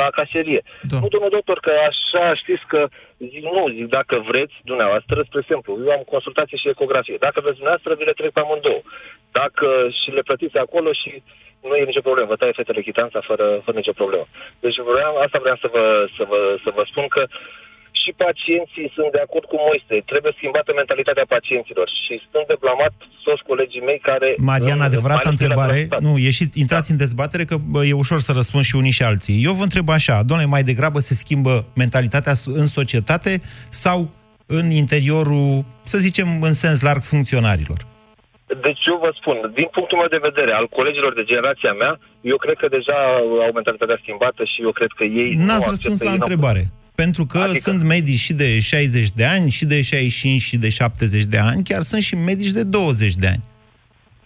[0.00, 0.62] la cașerie.
[0.90, 0.96] Da.
[1.00, 2.80] Nu, domnul doctor, că așa știți că
[3.18, 7.16] zic, nu, zic, dacă vreți dumneavoastră, spre exemplu, eu am consultație și ecografie.
[7.26, 8.82] Dacă vreți dumneavoastră, vi le trec pe amândouă.
[9.40, 9.66] Dacă
[10.00, 11.22] și le plătiți acolo și
[11.68, 14.26] nu e nicio problemă, vă taie fetele chitanța fără, fără nicio problemă.
[14.60, 15.84] Deci vreau, asta vreau să vă,
[16.16, 17.22] să, vă, să vă spun că
[18.02, 19.94] și pacienții sunt de acord cu Moise.
[20.12, 22.92] Trebuie schimbată mentalitatea pacienților și sunt de blamat
[23.26, 24.28] toți colegii mei care...
[24.50, 26.00] Marian, în- adevărata mai ales la întrebare, stat.
[26.06, 29.36] nu, ieșiți, intrați în dezbatere că bă, e ușor să răspund și unii și alții.
[29.48, 33.32] Eu vă întreb așa, domnule, mai degrabă se schimbă mentalitatea s- în societate
[33.84, 33.98] sau
[34.58, 37.80] în interiorul, să zicem, în sens larg, funcționarilor?
[38.66, 41.92] Deci eu vă spun, din punctul meu de vedere, al colegilor de generația mea,
[42.32, 42.98] eu cred că deja
[43.46, 45.30] au mentalitatea schimbată și eu cred că ei...
[45.34, 46.62] nu N-ați acceptă, răspuns la ei n-au- întrebare.
[47.02, 47.70] Pentru că Adică?
[47.70, 51.62] sunt medici și de 60 de ani, și de 65 și de 70 de ani,
[51.62, 53.42] chiar sunt și medici de 20 de ani.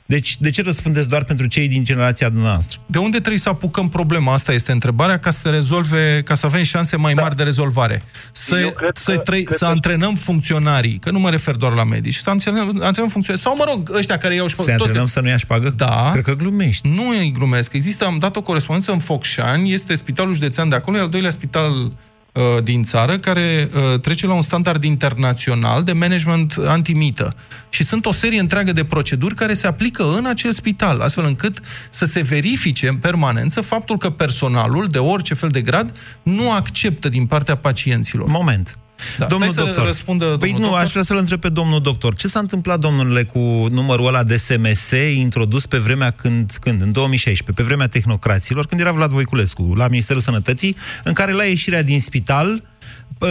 [0.09, 2.81] Deci, de ce răspundeți doar pentru cei din generația noastră?
[2.87, 4.33] De unde trebuie să apucăm problema?
[4.33, 8.03] Asta este întrebarea, ca să rezolve, ca să avem șanse mai mari de rezolvare.
[8.33, 11.55] Să, Eu cred să, că- trei, cred să că- antrenăm funcționarii, că nu mă refer
[11.55, 14.71] doar la medici, să antrenăm, antrenăm funcționarii, sau mă rog, ăștia care iau Să șpagă.
[14.73, 15.69] antrenăm să nu ia șpagă?
[15.77, 16.09] Da.
[16.13, 16.89] Cred că glumești.
[16.89, 17.73] Nu îi glumesc.
[17.73, 21.31] Există, am dat o corespondență în Focșani, este spitalul județean de acolo, e al doilea
[21.31, 21.91] spital
[22.37, 27.35] uh, din țară, care uh, trece la un standard internațional de management antimită.
[27.69, 31.61] Și sunt o serie întreagă de proceduri care se aplică în acel spital, astfel încât
[31.91, 37.09] să se verifice în permanență faptul că personalul, de orice fel de grad, nu acceptă
[37.09, 38.29] din partea pacienților.
[38.29, 38.79] Moment.
[39.19, 39.87] Da, domnul stai să doctor.
[39.87, 40.85] răspundă păi domnul nu, doctor.
[40.85, 42.15] aș vrea să-l întreb pe domnul doctor.
[42.15, 43.39] Ce s-a întâmplat, domnule, cu
[43.71, 48.81] numărul ăla de SMS introdus pe vremea când, când, în 2016, pe vremea tehnocraților, când
[48.81, 52.76] era Vlad Voiculescu la Ministerul Sănătății, în care la ieșirea din spital, pă,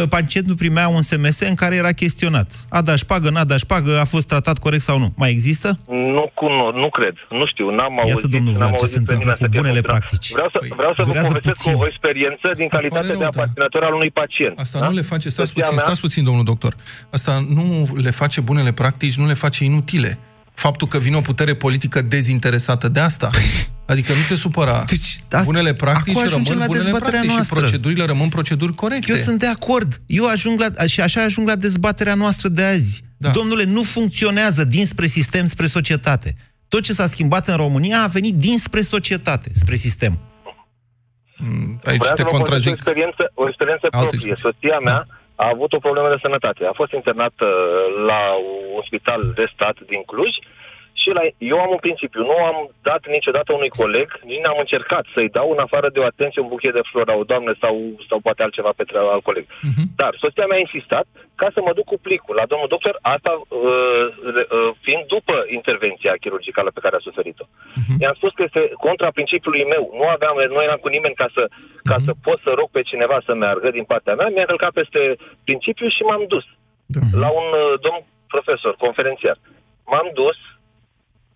[0.10, 2.52] pacientul primea un SMS în care era chestionat.
[2.70, 5.14] A dat șpagă, n-a dat șpagă, a fost tratat corect sau nu.
[5.16, 5.80] Mai există?
[5.88, 9.04] Nu, cuno, nu cred, nu știu, n-am Iată, auzit, domnul n-am Vlad, ce auzit se
[9.04, 10.00] pe întâmplă nimeni cu să fie bunele funcționar.
[10.00, 10.32] practici.
[10.38, 11.74] Vreau să, Păi, vreau să vă durează povestesc puțin.
[11.76, 13.32] o, o experiență din Pare calitate rău, de da.
[13.34, 14.56] aparținător al unui pacient.
[14.66, 14.86] Asta da?
[14.88, 16.74] nu le face, stați Soția puțin, mea- stați puțin, domnul doctor.
[17.18, 17.66] Asta nu
[18.06, 20.12] le face bunele practici, nu le face inutile.
[20.66, 23.30] Faptul că vine o putere politică dezinteresată de asta.
[23.86, 24.84] Adică nu te supăra.
[24.88, 27.56] Deci, asta- bunele practici acum ajungem rămân la bunele dezbaterea practici noastră.
[27.56, 29.12] și procedurile rămân proceduri corecte.
[29.12, 30.02] Eu sunt de acord.
[30.06, 33.04] Eu ajung la, și așa ajung la dezbaterea noastră de azi.
[33.18, 33.30] Da.
[33.30, 36.34] Domnule, nu funcționează dinspre sistem spre societate.
[36.68, 40.14] Tot ce s-a schimbat în România a venit dinspre societate, spre sistem.
[41.38, 42.72] Mm, Aici Vreau te să vă povestesc contrazic.
[42.72, 44.18] O experiență, o experiență Altă proprie.
[44.18, 44.44] experiență.
[44.48, 45.00] Soția mea
[45.44, 46.62] a avut o problemă de sănătate.
[46.72, 47.48] A fost internată
[48.12, 48.22] la
[48.76, 50.55] un spital de stat din Cluj și
[51.14, 52.22] la, eu am un principiu.
[52.24, 56.04] Nu am dat niciodată unui coleg, nici n-am încercat să-i dau în afară de o
[56.12, 57.76] atenție un buchet de flori la o doamnă sau,
[58.10, 59.46] sau poate altceva pe treaba al coleg.
[59.70, 59.84] Mhm.
[59.96, 63.32] Dar soția mea a insistat ca să mă duc cu plicul la domnul doctor, asta
[63.40, 64.04] uh,
[64.36, 67.46] re- uh, fiind după intervenția chirurgicală pe care a suferit-o.
[67.80, 67.96] Mhm.
[68.04, 69.84] I-am spus că este contra principiului meu.
[70.00, 71.44] Nu aveam, nu eram cu nimeni ca să,
[71.90, 72.06] ca Mhm.
[72.06, 74.28] să pot să rog pe cineva să meargă din partea mea.
[74.36, 75.00] Mi-a călcat peste
[75.48, 76.46] principiu și m-am dus
[76.96, 77.00] Da.
[77.24, 79.38] la un uh, domn profesor, conferențiar.
[79.92, 80.38] M-am dus,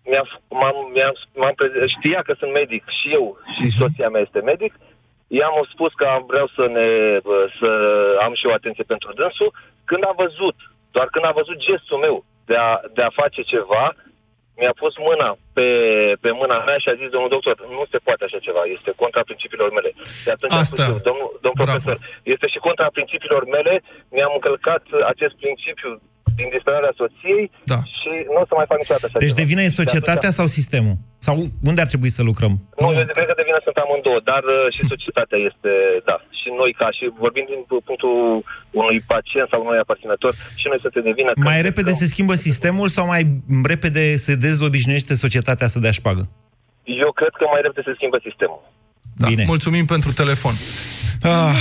[0.04, 3.78] mi-a, f- m-am, mi-am, m-am preze- știa că sunt medic și eu și Mhm.
[3.80, 4.72] soția mea este medic
[5.40, 6.88] i-am spus că am, vreau să ne
[7.32, 7.68] uh, să
[8.26, 9.50] am și o atenție pentru dânsul.
[9.84, 10.56] Când a văzut,
[10.94, 12.16] doar când a văzut gestul meu
[12.50, 13.84] de a, de a face ceva,
[14.60, 15.66] mi-a pus mâna pe,
[16.24, 19.22] pe mâna mea și a zis, domnul doctor, nu se poate așa ceva, este contra
[19.30, 19.90] principiilor mele.
[20.22, 20.58] Și atunci Asta.
[20.60, 21.96] am spus, eu, domnul, domnul profesor,
[22.34, 23.74] este și contra principiilor mele,
[24.14, 24.82] mi-am încălcat
[25.12, 25.90] acest principiu
[26.38, 27.80] din disperarea soției Da.
[27.98, 29.40] și nu o să mai fac niciodată așa Deci ceva.
[29.40, 30.96] de vină e Și societatea sau sistemul?
[31.26, 31.34] Sau
[31.70, 32.52] unde ar trebui să lucrăm?
[32.82, 35.72] Nu, eu cred că de vină sunt amândouă, dar uh, și societatea este,
[36.10, 36.16] da.
[36.40, 38.14] Și noi, ca și vorbind din punctul
[38.82, 41.30] unui pacient sau unui aparținător, și noi suntem de vină.
[41.32, 43.22] că- Mai repede se schimbă sistemul sau mai
[43.72, 46.22] repede se dezobișnuiește societatea să dea șpagă?
[47.04, 48.60] Eu cred că mai repede se schimbă sistemul.
[49.20, 49.26] Da.
[49.26, 49.44] Bine.
[49.46, 50.54] Mulțumim pentru telefon.
[51.20, 51.54] Ah.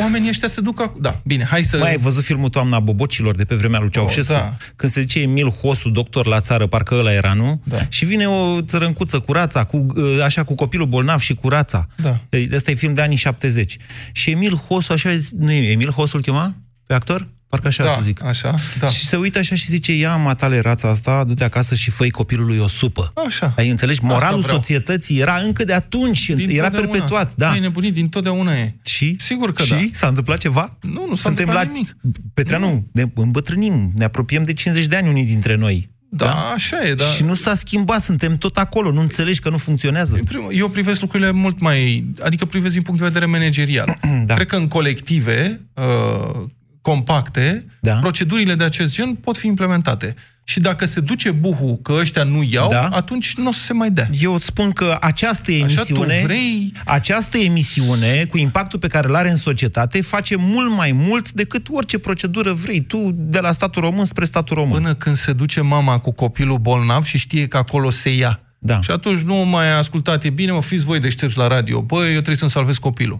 [0.00, 1.00] Oamenii ăștia se duc acum.
[1.00, 1.78] Da, bine, hai să...
[1.78, 4.32] Mai ai văzut filmul Toamna Bobocilor de pe vremea lui Ceaușescu?
[4.32, 4.56] Oh, da.
[4.76, 7.62] Când se zice Emil Hosu, doctor la țară, parcă ăla era, nu?
[7.64, 7.78] Da.
[7.88, 9.86] Și vine o țărâncuță cu rața, cu,
[10.18, 11.86] ă, așa cu copilul bolnav și cu rața.
[11.96, 12.20] Da.
[12.28, 13.76] Ei, Ăsta e film de anii 70.
[14.12, 16.54] Și Emil Hosu, așa, nu e Emil Hosu îl chema?
[16.86, 17.28] Pe actor?
[17.50, 18.24] Parcă așa Da, să zic.
[18.24, 18.88] așa, da.
[18.88, 22.58] Și se uită așa și zice, ia matale rața asta, du-te acasă și fă copilului
[22.58, 23.12] o supă.
[23.26, 23.54] Așa.
[23.56, 23.98] Ai înțelegi?
[24.02, 24.56] Moralul vreau.
[24.58, 26.78] societății era încă de atunci, era Dintotdeauna.
[26.90, 27.34] perpetuat.
[27.36, 27.50] Da.
[27.50, 28.74] Ai nebunit, din totdeauna e.
[28.84, 29.16] Și?
[29.18, 29.70] Sigur că și?
[29.70, 29.78] da.
[29.92, 30.76] S-a întâmplat ceva?
[30.80, 31.70] Nu, nu s-a Suntem întâmplat la...
[31.72, 31.96] nimic.
[32.34, 35.90] Petreanu, ne îmbătrânim, ne apropiem de 50 de ani unii dintre noi.
[36.12, 37.04] Da, așa e, da.
[37.04, 40.16] Și nu s-a schimbat, suntem tot acolo, nu înțelegi că nu funcționează.
[40.16, 42.04] În primul- Eu privesc lucrurile mult mai...
[42.22, 43.98] Adică privesc din punct de vedere managerial.
[44.26, 44.34] Da.
[44.34, 46.42] Cred că în colective uh,
[46.82, 47.92] compacte, Da.
[47.94, 50.14] procedurile de acest gen pot fi implementate.
[50.44, 52.88] Și dacă se duce buhul că ăștia nu iau, Da.
[52.88, 54.08] atunci nu o să se mai dea.
[54.20, 56.72] Eu spun că această Așa emisiune, tu vrei...
[56.84, 61.66] această emisiune, cu impactul pe care îl are în societate, face mult mai mult decât
[61.70, 64.72] orice procedură vrei tu de la statul român spre statul român.
[64.82, 68.40] Până când se duce mama cu copilul bolnav și știe că acolo se ia.
[68.58, 68.80] Da.
[68.80, 71.82] Și atunci nu mai ascultat, e bine, mă, fiți voi deștepți la radio.
[71.82, 73.18] Băi, eu trebuie să-mi salvez copilul.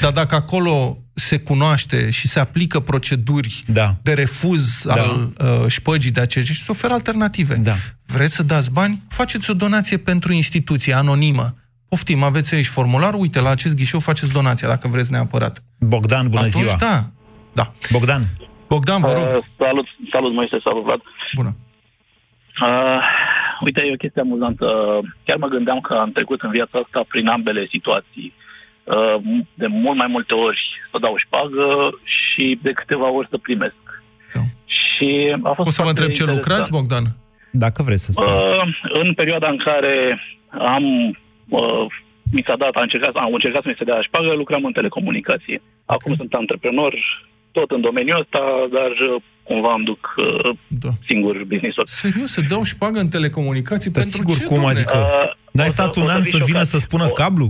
[0.00, 3.94] Dar dacă acolo se cunoaște și se aplică proceduri Da.
[4.02, 4.92] de refuz Da.
[4.92, 7.54] al uh, șpăgii de aceea și se oferă alternative.
[7.54, 7.74] Da.
[8.06, 9.02] Vreți să dați bani?
[9.08, 11.54] Faceți o donație pentru instituție anonimă.
[11.88, 15.62] Poftim, aveți aici formularul, uite, la acest ghișeu faceți donația, dacă vreți neapărat.
[15.78, 16.76] Bogdan, bună Atunci, ziua!
[16.78, 17.04] da.
[17.52, 17.72] Da.
[17.90, 18.22] Bogdan,
[18.68, 19.26] Bogdan, vă rog.
[19.26, 21.00] Uh, salut, salut Moise, salut Vlad.
[21.34, 21.56] Bună.
[22.66, 23.00] Uh,
[23.64, 24.66] uite, e o chestie amuzantă.
[25.24, 28.32] Chiar mă gândeam că am trecut în viața asta prin ambele situații.
[28.84, 29.16] Uh,
[29.54, 30.60] de mult mai multe ori
[30.92, 31.66] să dau șpagă
[32.18, 33.80] și de câteva ori să primesc.
[34.34, 34.40] Da.
[34.82, 35.08] Și
[35.50, 36.36] a fost O să vă foarte întreb ce interesant.
[36.38, 37.04] lucrați, Bogdan?
[37.64, 38.48] dacă vreți să spuneți.
[38.50, 38.62] Uh,
[39.02, 39.94] în perioada în care
[40.76, 40.84] am
[41.48, 41.84] uh,
[42.36, 45.62] mi s-a dat, am încercat, am încercat să mi se dea șpagă, lucram în telecomunicație.
[45.84, 46.92] Acum sunt antreprenor,
[47.52, 48.42] tot în domeniul ăsta,
[48.76, 50.88] dar uh, cumva îmi duc uh, Da.
[51.08, 51.86] singur business-ul.
[51.86, 53.90] Serios, să dau șpagă în telecomunicații?
[53.90, 54.70] Dar pentru sigur, ce, cum domne?
[54.72, 54.96] adică?
[54.96, 56.66] Uh, N-ai o să- stat o un să an fii să vină șocat.
[56.74, 57.48] să spună O- cablu?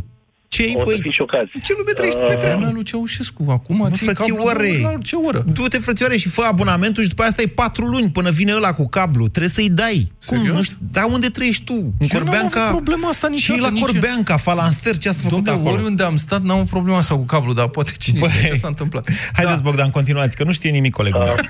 [0.55, 0.99] Ce O să băi?
[1.01, 1.51] fii șocați.
[1.67, 2.65] Ce lume trăiești, Uh, Petreanu?
[2.65, 5.45] La lui Ceaușescu, acum Mă, ții cablu, frățioare, la ce oră?
[5.53, 8.89] du-te frățioare și fă abonamentul și după asta e patru luni până vine ăla cu
[8.89, 9.29] cablu.
[9.29, 10.13] Trebuie să-i dai.
[10.19, 10.47] Serios?
[10.47, 10.57] Cum?
[10.57, 11.73] Nu știu, dar unde trăiești tu?
[11.73, 12.61] În Eu n-am Corbeanca?
[12.63, 15.71] avut problema asta Și niciodată, la nici- Corbeanca, Falanster, ce ați făcut Dom'le, acolo?
[15.71, 18.29] oriunde am stat, n-am o problemă asta cu cablu, dar poate cine Băi.
[18.31, 19.09] știe ce s-a întâmplat.
[19.33, 21.35] Haideți, Bogdan, continuați, că nu știe nimic colegul meu.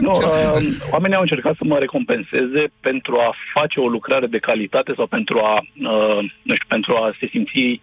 [0.00, 4.38] Nu, Ce uh, oamenii au încercat să mă recompenseze pentru a face o lucrare de
[4.38, 7.80] calitate sau pentru a, uh, nu știu, pentru a se simți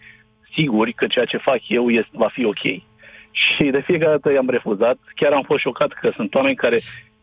[0.53, 2.63] siguri că ceea ce fac eu este, va fi ok.
[3.31, 4.97] Și de fiecare dată i-am refuzat.
[5.15, 6.77] Chiar am fost șocat că sunt oameni care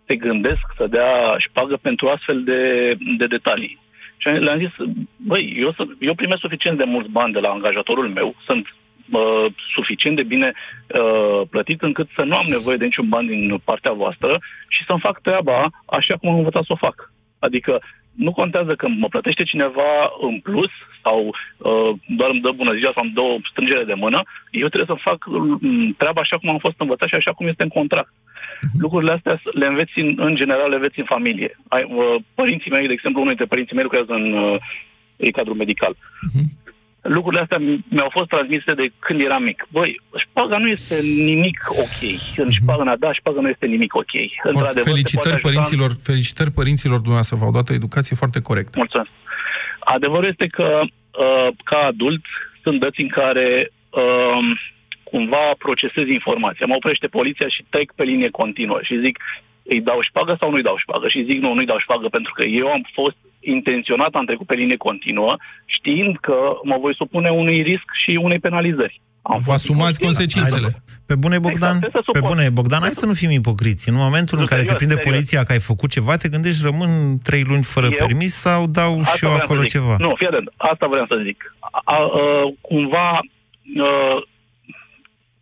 [0.06, 3.78] se gândesc să dea șpagă pentru astfel de, de detalii.
[4.16, 4.70] Și le-am zis,
[5.16, 8.66] băi, eu, să, eu primesc suficient de mulți bani de la angajatorul meu, sunt
[9.12, 13.60] uh, suficient de bine uh, plătit încât să nu am nevoie de niciun ban din
[13.64, 17.12] partea voastră și să-mi fac treaba așa cum am învățat să o fac.
[17.38, 17.80] Adică
[18.14, 19.90] nu contează că mă plătește cineva
[20.20, 20.70] în plus
[21.02, 24.68] sau uh, doar îmi dă bună ziua sau îmi dă o strângere de mână, eu
[24.68, 27.68] trebuie să fac mm, treaba așa cum am fost învățat și așa cum este în
[27.68, 28.12] contract.
[28.78, 31.58] Lucrurile astea le înveți în, în general, le înveți în familie.
[31.68, 34.56] Ai, uh, părinții mei, de exemplu, unul dintre părinții mei lucrează în uh,
[35.16, 35.96] în cadrul medical.
[37.02, 39.66] Lucrurile astea mi- mi-au fost transmise de când eram mic.
[39.68, 42.00] Băi, șpaga nu este nimic ok.
[42.37, 44.12] În șpaga, în a da șpaga nu este nimic ok.
[44.42, 48.74] Într-adevăr, te poate Felicitări ajuta- părinților, felicitări părinților dumneavoastră, v-au dat o educație foarte corectă.
[48.76, 49.11] Mulțumesc.
[49.78, 52.24] Adevărul este că, uh, ca adult,
[52.62, 54.38] sunt dăți în care uh,
[55.02, 56.66] cumva procesezi informația.
[56.66, 59.18] Mă oprește poliția și trec pe linie continuă și zic,
[59.62, 61.09] îi dau șpagă sau nu-i dau șpagă?
[61.09, 64.55] Și zic, nu, nu-i dau șpagă pentru că eu am fost intenționat, am trecut pe
[64.55, 69.01] linie continuă, știind că mă voi supune unui risc și unei penalizări.
[69.22, 70.82] Am Vă asumați consecințele.
[71.07, 72.34] Pe bune, Bogdan, Exact, trebuie să pe suport.
[72.34, 73.89] bune, Bogdan, hai să nu fim ipocriți.
[73.89, 75.12] În momentul în Nu, care te serios, prinde serios.
[75.14, 76.91] poliția că ai făcut ceva, te gândești, rămân
[77.22, 77.97] trei luni fără Eu?
[78.07, 79.72] permis sau dau și eu vreau acolo să zic.
[79.76, 79.95] ceva?
[79.99, 81.55] Nu, fii atent, asta vreau să zic.
[81.61, 82.03] A, a, a,
[82.61, 83.11] cumva
[83.89, 84.18] uh,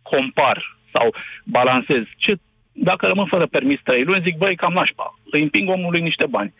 [0.01, 0.57] compar
[0.93, 2.03] sau balancez.
[2.17, 2.33] Ce,
[2.71, 5.19] dacă rămân fără permis trei luni, zic, băi, cam nașpa.
[5.31, 6.53] Îi împing omului niște bani.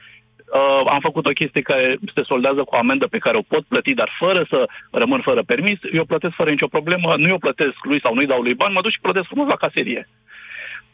[0.54, 3.64] Uh, am făcut o chestie care se soldează cu o amendă pe care o pot
[3.66, 7.76] plăti, dar fără să rămân fără permis, eu plătesc fără nicio problemă, nu eu plătesc
[7.84, 10.10] lui sau nu-i dau lui bani, mă duc și plătesc frumos la caserie.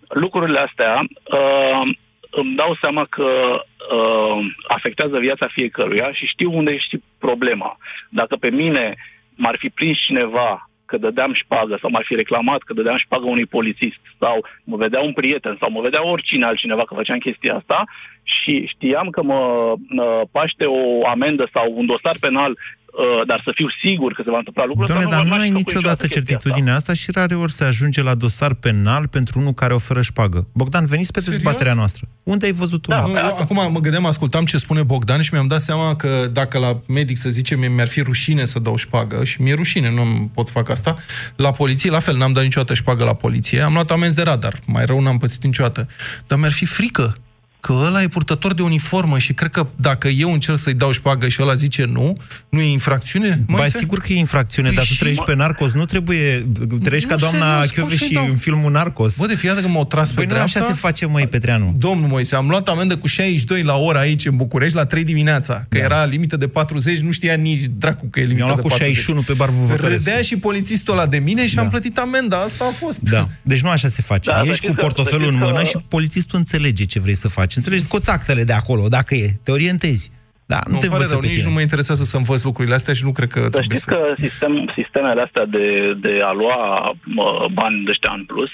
[0.08, 1.95] Lucrurile astea uh,
[2.30, 3.64] îmi dau seama că
[3.95, 7.78] uh, afectează viața fiecăruia și știu unde este problema.
[8.10, 8.95] Dacă pe mine
[9.36, 13.46] m-ar fi prins cineva că dădeam șpagă sau m-ar fi reclamat că dădeam șpagă unui
[13.46, 17.84] polițist sau mă vedea un prieten sau mă vedea oricine altcineva că făceam chestia asta
[18.24, 19.41] și știam că mă
[19.74, 22.83] uh, paște o amendă sau un dosar penal Uh,
[23.28, 26.76] dar să fiu sigur că se va întâmpla lucrul Doamne, dar nu ai niciodată certitudinea
[26.76, 26.91] asta.
[26.91, 30.48] asta și rare ori se ajunge la dosar penal pentru unul care oferă șpagă.
[30.54, 31.38] Bogdan, veniți pe Serios?
[31.38, 32.08] dezbaterea noastră.
[32.24, 32.89] Unde ai văzut tu?
[32.89, 36.58] Da, nu, acum mă gândeam, ascultam ce spune Bogdan și mi-am dat seama că dacă
[36.58, 40.48] la medic, să zicem, mi-ar fi rușine să dau șpagă și mi-e rușine, nu pot
[40.48, 40.96] să fac asta,
[41.36, 44.60] la poliție, la fel, n-am dat niciodată șpagă la poliție, am luat amenzi de radar,
[44.68, 45.88] mai rău n-am pățit niciodată,
[46.28, 47.16] dar mi-ar fi frică
[47.64, 51.28] că ăla e purtător de uniformă și cred că dacă eu încerc să-i dau șpagă
[51.28, 52.18] și ăla zice nu,
[52.49, 53.43] nu e infracțiune?
[53.47, 53.78] Ba, se...
[53.78, 56.47] sigur că e infracțiune, păi dar tu trăiești pe Narcos, nu trebuie,
[56.84, 59.18] trăiești nu ca doamna și în filmul Narcos.
[59.18, 60.59] Bă, de fiecare că m-au tras păi pe dreapta...
[60.59, 61.76] așa se face, măi, Petreanu.
[61.78, 65.53] Domnul Moise, am luat amendă cu 62 la oră aici în București la 3 dimineața,
[65.70, 65.84] că da.
[65.84, 68.72] era limită de 40, nu știa nici dracu că e limită de 40.
[68.72, 71.61] cu 61 pe Barbu Râdea și polițistul ăla de mine și da.
[71.61, 72.99] am plătit amenda, asta a fost.
[72.99, 73.30] Da.
[73.41, 74.32] Deci nu așa se face.
[74.32, 77.53] Da, Ești cu portofelul în mână și polițistul înțelege ce vrei să faci.
[77.56, 77.84] Înțelegi?
[77.84, 79.28] Scoți țactele datele de acolo, dacă e.
[79.43, 80.12] Te orientezi.
[80.45, 81.47] Da, nu, nu te pare rău, nici tine.
[81.47, 83.89] nu mă interesează să învăț lucrurile astea și nu cred că să trebuie știți să...
[83.91, 85.68] că sistem, sistemele astea de,
[86.06, 86.60] de a lua
[87.04, 88.51] mă, bani de ăștia în plus,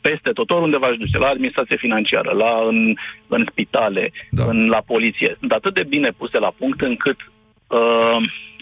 [0.00, 2.94] peste tot, oriunde v-aș duce, la administrație financiară, la, în,
[3.36, 4.44] în spitale, da.
[4.44, 8.18] în, la poliție, sunt atât de bine puse la punct încât uh,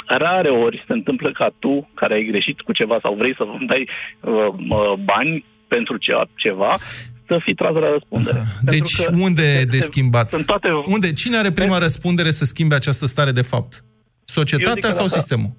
[0.07, 3.89] rare ori se întâmplă ca tu, care ai greșit cu ceva sau vrei să dai
[4.21, 5.97] uh, bani pentru
[6.35, 6.73] ceva,
[7.31, 8.39] să fii tras la răspundere.
[8.39, 8.59] Aha.
[8.75, 8.95] Deci
[9.27, 10.29] unde e de schimbat?
[10.31, 10.69] Sunt toate...
[10.87, 11.13] Unde?
[11.13, 11.85] Cine are prima de...
[11.87, 13.85] răspundere să schimbe această stare de fapt?
[14.25, 15.51] Societatea sau dacă, sistemul?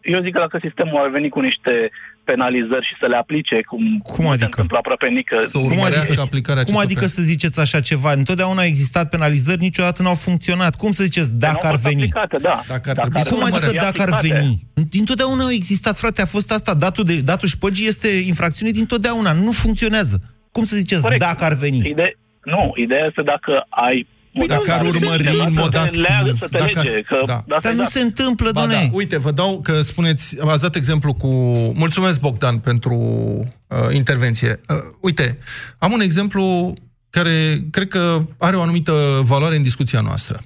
[0.00, 1.90] Eu zic că dacă sistemul ar veni cu niște
[2.24, 4.38] penalizări și să le aplice, cum, cum adică?
[4.38, 5.36] se întâmplă aproape nică.
[5.40, 8.12] Să cum adică, aplicarea cum adică să ziceți așa ceva?
[8.12, 10.74] Întotdeauna au existat penalizări, niciodată nu au funcționat.
[10.76, 12.02] Cum să ziceți dacă ar veni?
[12.02, 12.60] Aplicate, da.
[12.68, 14.66] Dacă ar trebui cum adică dacă ar veni?
[14.98, 16.74] Întotdeauna au existat, frate, a fost asta.
[16.74, 19.32] Datul, de, datul șpăgii este infracțiune din totdeauna.
[19.32, 20.33] Nu funcționează.
[20.56, 21.20] Cum să ziceți, Corect.
[21.20, 21.78] dacă ar veni?
[21.88, 24.06] Ide- nu, ideea este dacă ai
[24.38, 26.38] Păi dacă ar urmări în mod activ.
[26.38, 27.44] Să te dacă, lege, că da.
[27.46, 28.76] Dar nu se întâmplă, ba, da.
[28.92, 31.28] Uite, vă dau că spuneți, v-ați dat exemplu cu...
[31.74, 34.60] Mulțumesc, Bogdan, pentru uh, intervenție.
[34.68, 35.38] Uh, uite,
[35.78, 36.72] am un exemplu
[37.14, 38.92] care cred că are o anumită
[39.22, 40.42] valoare în discuția noastră.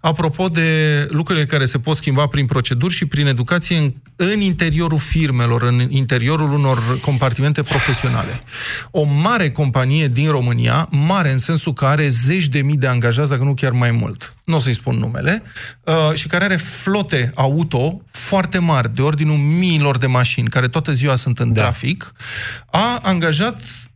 [0.00, 0.68] Apropo de
[1.10, 5.86] lucrurile care se pot schimba prin proceduri și prin educație în, în interiorul firmelor, în
[5.88, 8.40] interiorul unor compartimente profesionale.
[8.90, 13.30] O mare companie din România, mare în sensul că are zeci de mii de angajați,
[13.30, 15.42] dacă nu chiar mai mult, nu o să-i spun numele,
[15.84, 20.92] uh, și care are flote auto foarte mari, de ordinul miilor de mașini, care toată
[20.92, 21.60] ziua sunt în da.
[21.60, 22.12] trafic,
[22.70, 23.91] a angajat Uh,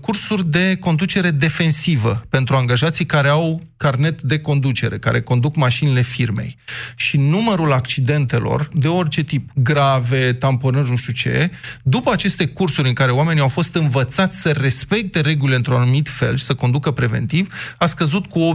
[0.00, 6.56] cursuri de conducere defensivă pentru angajații care au carnet de conducere, care conduc mașinile firmei.
[6.96, 11.50] Și numărul accidentelor de orice tip, grave, tamponări, nu știu ce,
[11.82, 16.36] după aceste cursuri în care oamenii au fost învățați să respecte regulile într-un anumit fel
[16.36, 18.54] și să conducă preventiv, a scăzut cu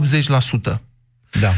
[0.74, 0.80] 80%.
[1.40, 1.54] Da.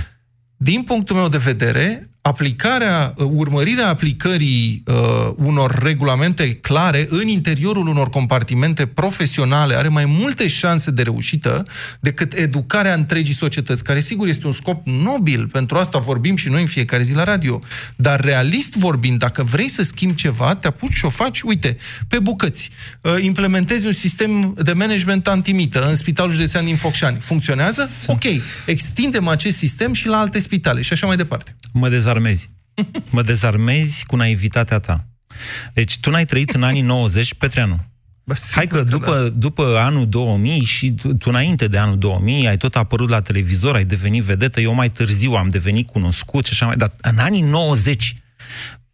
[0.57, 4.95] Din punctul meu de vedere, aplicarea, uh, urmărirea aplicării uh,
[5.37, 11.63] unor regulamente clare în interiorul unor compartimente profesionale are mai multe șanse de reușită
[12.01, 16.61] decât educarea întregii societăți, care sigur este un scop nobil, pentru asta vorbim și noi
[16.61, 17.59] în fiecare zi la radio.
[17.97, 21.77] Dar realist vorbind, dacă vrei să schimbi ceva, te apuci și o faci, uite,
[22.09, 22.71] pe bucăți.
[23.01, 27.19] Uh, implementezi un sistem de management antimită în Spitalul Județean din Focșani.
[27.21, 27.91] Funcționează?
[28.07, 28.25] Ok.
[28.67, 31.57] Extindem acest sistem și la alte spitale și așa mai departe.
[31.73, 32.51] Mă dezar dezarmezi.
[33.11, 35.07] Mă dezarmezi cu naivitatea ta.
[35.73, 37.85] Deci tu n-ai trăit în anii 90, Petreanu.
[38.25, 39.29] Bă, Hai că, că după, da.
[39.29, 43.75] după anul 2000 și tu, tu înainte de anul 2000 ai tot apărut la televizor,
[43.75, 46.77] ai devenit vedetă, eu mai târziu am devenit cunoscut și așa mai...
[46.77, 48.17] Dar în anii 90,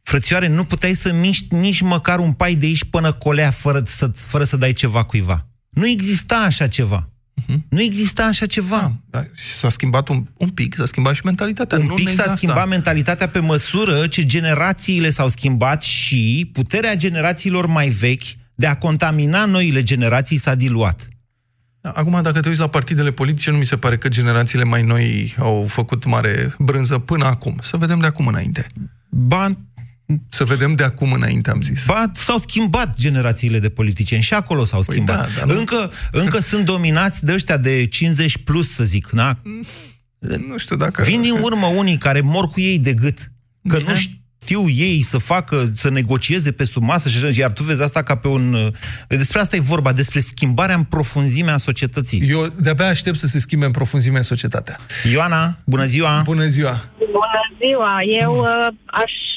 [0.03, 4.07] frățioare, nu puteai să miști nici măcar un pai de aici până colea fără să,
[4.07, 5.47] fără să dai ceva cuiva.
[5.69, 7.12] Nu exista așa ceva.
[7.41, 7.59] Uh-huh.
[7.69, 8.93] Nu exista așa ceva.
[9.11, 11.79] Da, da, s-a schimbat un, un pic, s-a schimbat și mentalitatea.
[11.79, 12.69] Un nu pic s-a schimbat asta.
[12.69, 18.23] mentalitatea pe măsură ce generațiile s-au schimbat și puterea generațiilor mai vechi
[18.55, 21.09] de a contamina noile generații s-a diluat.
[21.81, 24.83] Da, acum, dacă te uiți la partidele politice, nu mi se pare că generațiile mai
[24.83, 27.59] noi au făcut mare brânză până acum.
[27.63, 28.67] Să vedem de acum înainte.
[29.09, 29.51] Ba,
[30.29, 31.85] Să vedem de acum înainte, am zis.
[31.87, 35.17] Ba, s-au schimbat generațiile de politicieni și acolo s-au Păi schimbat.
[35.17, 39.39] da, dar nu- încă, încă sunt dominați de ăștia de 50 plus, să zic, na?
[40.49, 41.03] Nu știu dacă...
[41.03, 43.19] Vin din urmă unii care mor cu ei de gât,
[43.69, 47.63] că nu știu ei să facă, să negocieze pe sub masă și așa, iar tu
[47.63, 48.53] vezi asta ca pe un...
[48.55, 48.67] uh,
[49.09, 52.29] Despre asta e vorba, despre schimbarea în profunzimea societății.
[52.29, 54.77] Eu de-abia aștept să se schimbe în profunzime societatea.
[55.13, 56.23] Ioana, bună ziua!
[56.25, 56.85] Bună ziua!
[56.99, 57.97] Bună ziua!
[58.21, 59.32] Eu uh, aș, uh,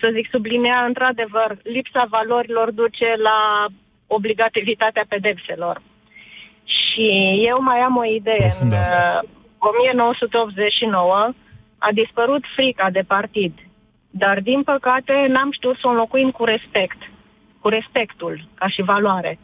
[0.00, 3.66] să zic, sublinea într-adevăr, lipsa valorilor duce la
[4.06, 5.82] obligativitatea pedepselor.
[6.64, 7.06] Și
[7.46, 8.34] eu mai am o idee.
[8.38, 9.20] În Profundă asta.
[9.22, 9.28] uh,
[9.58, 11.32] 1989
[11.78, 13.52] a dispărut frica de partid,
[14.10, 17.00] dar din păcate n-am știut să o înlocuim cu respect,
[17.60, 19.38] cu respectul ca și valoare.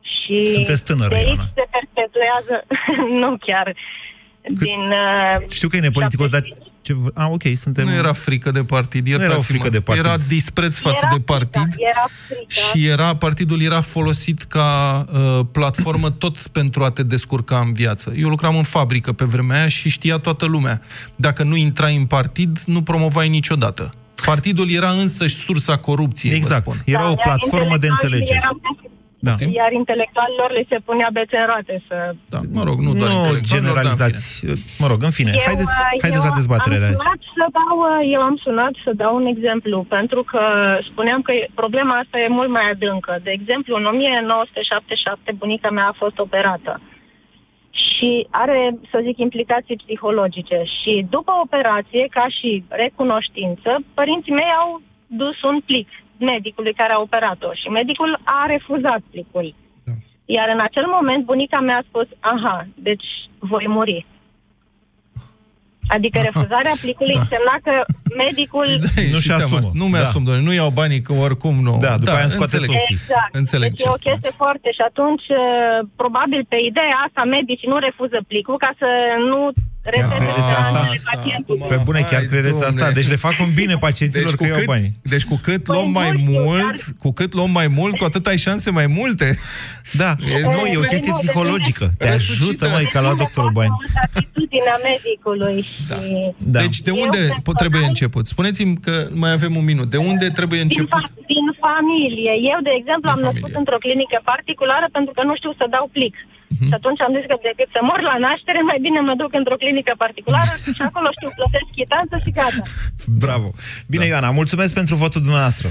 [0.00, 1.42] Și Sunteți tânără, de aici Ioana.
[1.54, 2.64] se perpetuează,
[3.22, 3.74] nu chiar,
[4.42, 4.80] din...
[4.80, 6.42] Uh, Știu că e nepoliticos, dar...
[6.82, 6.96] Ce...
[7.14, 7.86] A, ok, suntem...
[7.86, 9.54] Nu era frică de partid, Nu era o iertați-mă.
[9.58, 10.04] frică de partid.
[10.04, 11.62] Era dispreț față era de partid.
[11.62, 12.44] frică, era frică.
[12.78, 18.12] Și era, partidul era folosit ca uh, platformă tot pentru a te descurca în viață.
[18.16, 20.80] Eu lucram în fabrică pe vremea aia și știa toată lumea.
[21.16, 23.90] Dacă nu intrai în partid, nu promovai niciodată.
[24.24, 26.64] Partidul era însăși sursa corupției, Exact.
[26.64, 26.82] vă spun.
[26.94, 28.38] Era o iar platformă de intelectualii înțelegere.
[28.42, 28.60] erau-
[29.28, 29.34] Da.
[29.60, 31.96] Iar intelectualilor le se punea bețe în roate să...
[32.34, 34.26] Da, mă rog, nu doar Nu intelectualilor, generalizați.
[34.82, 37.02] Mă rog, în fine, Eu, haideți, uh, haideți eu la dezbaterea de am azi.
[37.02, 40.42] sunat să dau, uh, eu am sunat să dau un exemplu, pentru că
[40.90, 43.12] spuneam că problema asta e mult mai adâncă.
[43.26, 46.72] De exemplu, în 1977 bunica mea a fost operată
[47.84, 48.60] și are,
[48.90, 50.58] să zic, implicații psihologice.
[50.78, 55.88] Și după operație, ca și recunoștință, părinții mei au dus un plic
[56.18, 59.54] medicului care a operat-o și medicul a refuzat plicul.
[60.24, 63.04] Iar în acel moment bunica mea a spus, aha, deci
[63.38, 64.06] voi muri.
[65.96, 67.20] Adică refuzarea plicului Da.
[67.20, 67.74] însemna că
[68.24, 68.66] medicul...
[69.14, 69.56] Nu și asumă.
[69.58, 69.74] asumă.
[69.80, 70.32] Nu mi-asum, da.
[70.48, 71.74] nu iau banii, că oricum nu.
[71.86, 72.80] Da, după aia îmi scoateți înțeleg.
[72.82, 72.94] ochii.
[73.00, 73.34] Exact.
[73.42, 74.08] Înțeleg deci ce e o spuneți.
[74.08, 78.88] chestie foarte și atunci, uh, probabil pe ideea asta, medicii nu refuză plicul ca să
[79.30, 80.04] nu repete credeți
[80.58, 80.62] asta?
[80.62, 81.66] speranțele pacientului.
[81.68, 82.66] Pe bune, chiar Hai, credeți domne.
[82.66, 82.90] asta?
[82.98, 84.92] Deci le fac un bine pacienților că iau cât, bani.
[85.02, 87.96] deci cu cât luăm Păi, mai nu știu, mult, dar- cu cât luăm mai mult,
[87.98, 89.38] cu atât ai șanse mai multe.
[90.02, 90.10] Da,
[90.54, 91.86] nu, e o chestie nu, psihologică.
[91.98, 92.42] Te Resuscită.
[92.44, 93.68] ajută, mai ca la doctorul bani.
[93.78, 95.78] Mult atitudinea medicului și...
[95.92, 95.96] Da.
[96.60, 98.24] Deci de Eu unde personal- trebuie început?
[98.34, 99.88] Spuneți-mi că mai avem un minut.
[99.94, 101.00] De unde trebuie Din, început?
[101.02, 102.32] fa- din familie.
[102.52, 103.60] Eu, de exemplu, Din am născut familie.
[103.62, 106.14] într-o clinică particulară pentru că nu știu să dau plic.
[106.52, 106.66] Mhm.
[106.68, 109.60] Și atunci am zis că decât să mor la naștere, mai bine mă duc într-o
[109.62, 112.62] clinică particulară și acolo știu, plătesc chitanță și gata.
[113.24, 113.48] Bravo.
[113.92, 115.68] Bine, Ioana, mulțumesc pentru votul dumneavoastră.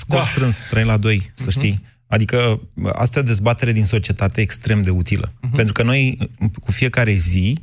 [0.00, 0.30] Scor Da.
[0.32, 1.76] strâns, 3 la 2, să știi.
[2.08, 2.38] Adică
[3.04, 5.32] asta e o dezbatere din societate extrem de utilă.
[5.56, 6.18] Pentru că noi,
[6.64, 7.58] cu fiecare zi,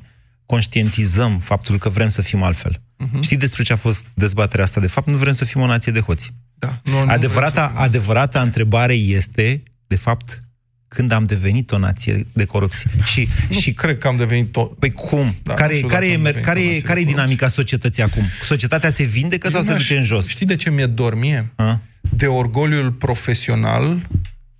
[0.46, 2.82] conștientizăm faptul că vrem să fim altfel.
[3.22, 4.80] Știți despre ce a fost dezbaterea asta?
[4.80, 6.34] De fapt, nu vrem să fim o nație de hoți.
[6.56, 6.80] Da.
[6.84, 10.43] Nu, nu Adevărata, vrem să fim adevărata întrebare este, de fapt,
[10.94, 12.90] când am devenit o nație de corupție.
[13.06, 14.78] Și, Nu și cred că am devenit tot.
[14.78, 15.36] Păi cum?
[15.44, 16.88] Da, care nu știu care, dacă e, am mer- devenit care, o e, nație de
[16.88, 17.24] care e corupție.
[17.24, 18.24] dinamica societății acum?
[18.44, 20.28] Societatea se vindecă sau Eu se n-aș- duce în jos?
[20.28, 21.52] Știi de ce mi-e dor mie?
[21.56, 21.82] A?
[22.10, 24.08] De orgoliul profesional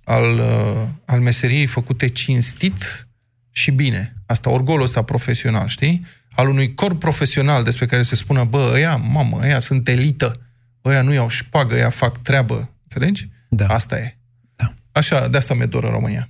[0.04, 3.06] al, uh, al meseriei făcute cinstit
[3.50, 4.14] și bine.
[4.26, 6.06] Asta, orgolul ăsta profesional, știi?
[6.30, 10.40] Al unui corp profesional despre care se spună, bă, ăia, mamă, ăia sunt elită,
[10.84, 12.70] ăia nu iau șpagă, ăia fac treabă.
[12.82, 13.28] Înțelegi?
[13.48, 13.66] Da.
[13.66, 14.18] Asta e.
[14.94, 15.00] Da.
[15.00, 16.28] Așa, de asta mi-e dor în România.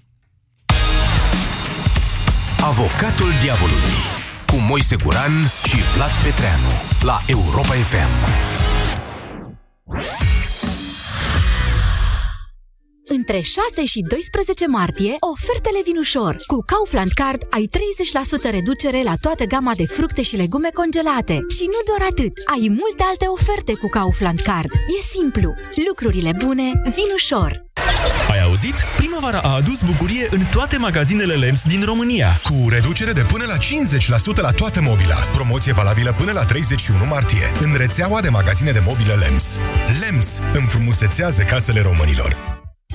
[2.61, 3.99] Avocatul diavolului
[4.47, 5.33] cu Moise Guran
[5.67, 8.13] și Vlad Petreanu la Europa FM.
[13.07, 16.37] Între 6 și 12 martie, ofertele vin ușor.
[16.47, 17.69] Cu Kaufland Card ai
[18.49, 21.33] 30% reducere la toată gama de fructe și legume congelate.
[21.57, 24.71] Și nu doar atât, ai multe alte oferte cu Kaufland Card.
[24.99, 25.55] E simplu,
[25.87, 27.65] lucrurile bune vin ușor.
[28.31, 28.75] Ai auzit?
[28.97, 32.41] Primăvara a adus bucurie în toate magazinele Lens din România.
[32.43, 35.15] Cu reducere de până la 50% la toată mobila.
[35.33, 37.53] Promoție valabilă până la 31 martie.
[37.61, 39.59] În rețeaua de magazine de mobile LEMS.
[40.01, 42.37] LEMS înfrumusețează casele românilor.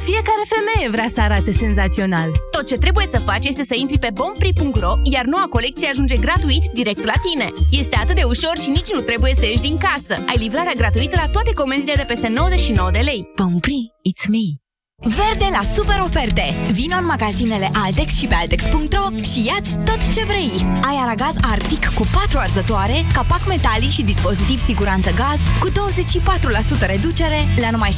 [0.03, 2.30] Fiecare femeie vrea să arate senzațional.
[2.51, 6.64] Tot ce trebuie să faci este să intri pe bompri.ro, iar noua colecție ajunge gratuit
[6.74, 7.47] direct la tine.
[7.72, 10.24] Este atât de ușor și nici nu trebuie să ieși din casă.
[10.28, 13.32] Ai livrarea gratuită la toate comenzile de peste 99 de lei.
[13.36, 14.68] Bompri, it's me!
[15.01, 16.55] Verde la super oferte!
[16.71, 20.51] Vino în magazinele Altex și pe Altex.ro și iați tot ce vrei!
[20.81, 27.47] Ai aragaz Arctic cu 4 arzătoare, capac metalic și dispozitiv siguranță gaz cu 24% reducere
[27.61, 27.95] la numai 645,9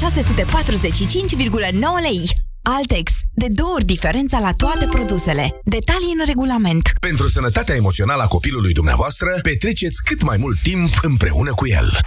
[2.01, 2.21] lei.
[2.61, 3.11] Altex.
[3.33, 5.59] De două ori diferența la toate produsele.
[5.63, 6.91] Detalii în regulament.
[6.99, 11.99] Pentru sănătatea emoțională a copilului dumneavoastră, petreceți cât mai mult timp împreună cu el.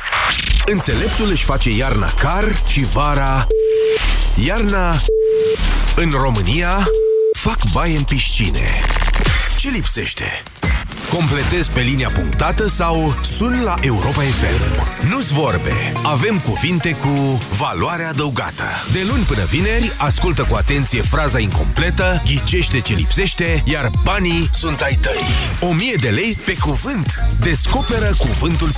[0.66, 3.46] Înțeleptul își face iarna car și vara...
[4.36, 4.96] Iarna...
[5.96, 6.86] În România
[7.32, 8.80] fac baie în piscine.
[9.56, 10.24] Ce lipsește?
[11.10, 15.06] Completezi pe linia punctată sau sun la Europa FM.
[15.08, 18.64] Nu-ți vorbe, avem cuvinte cu valoare adăugată.
[18.92, 24.80] De luni până vineri, ascultă cu atenție fraza incompletă, ghicește ce lipsește, iar banii sunt
[24.80, 25.68] ai tăi.
[25.68, 27.24] 1000 de lei pe cuvânt.
[27.40, 28.70] Descoperă cuvântul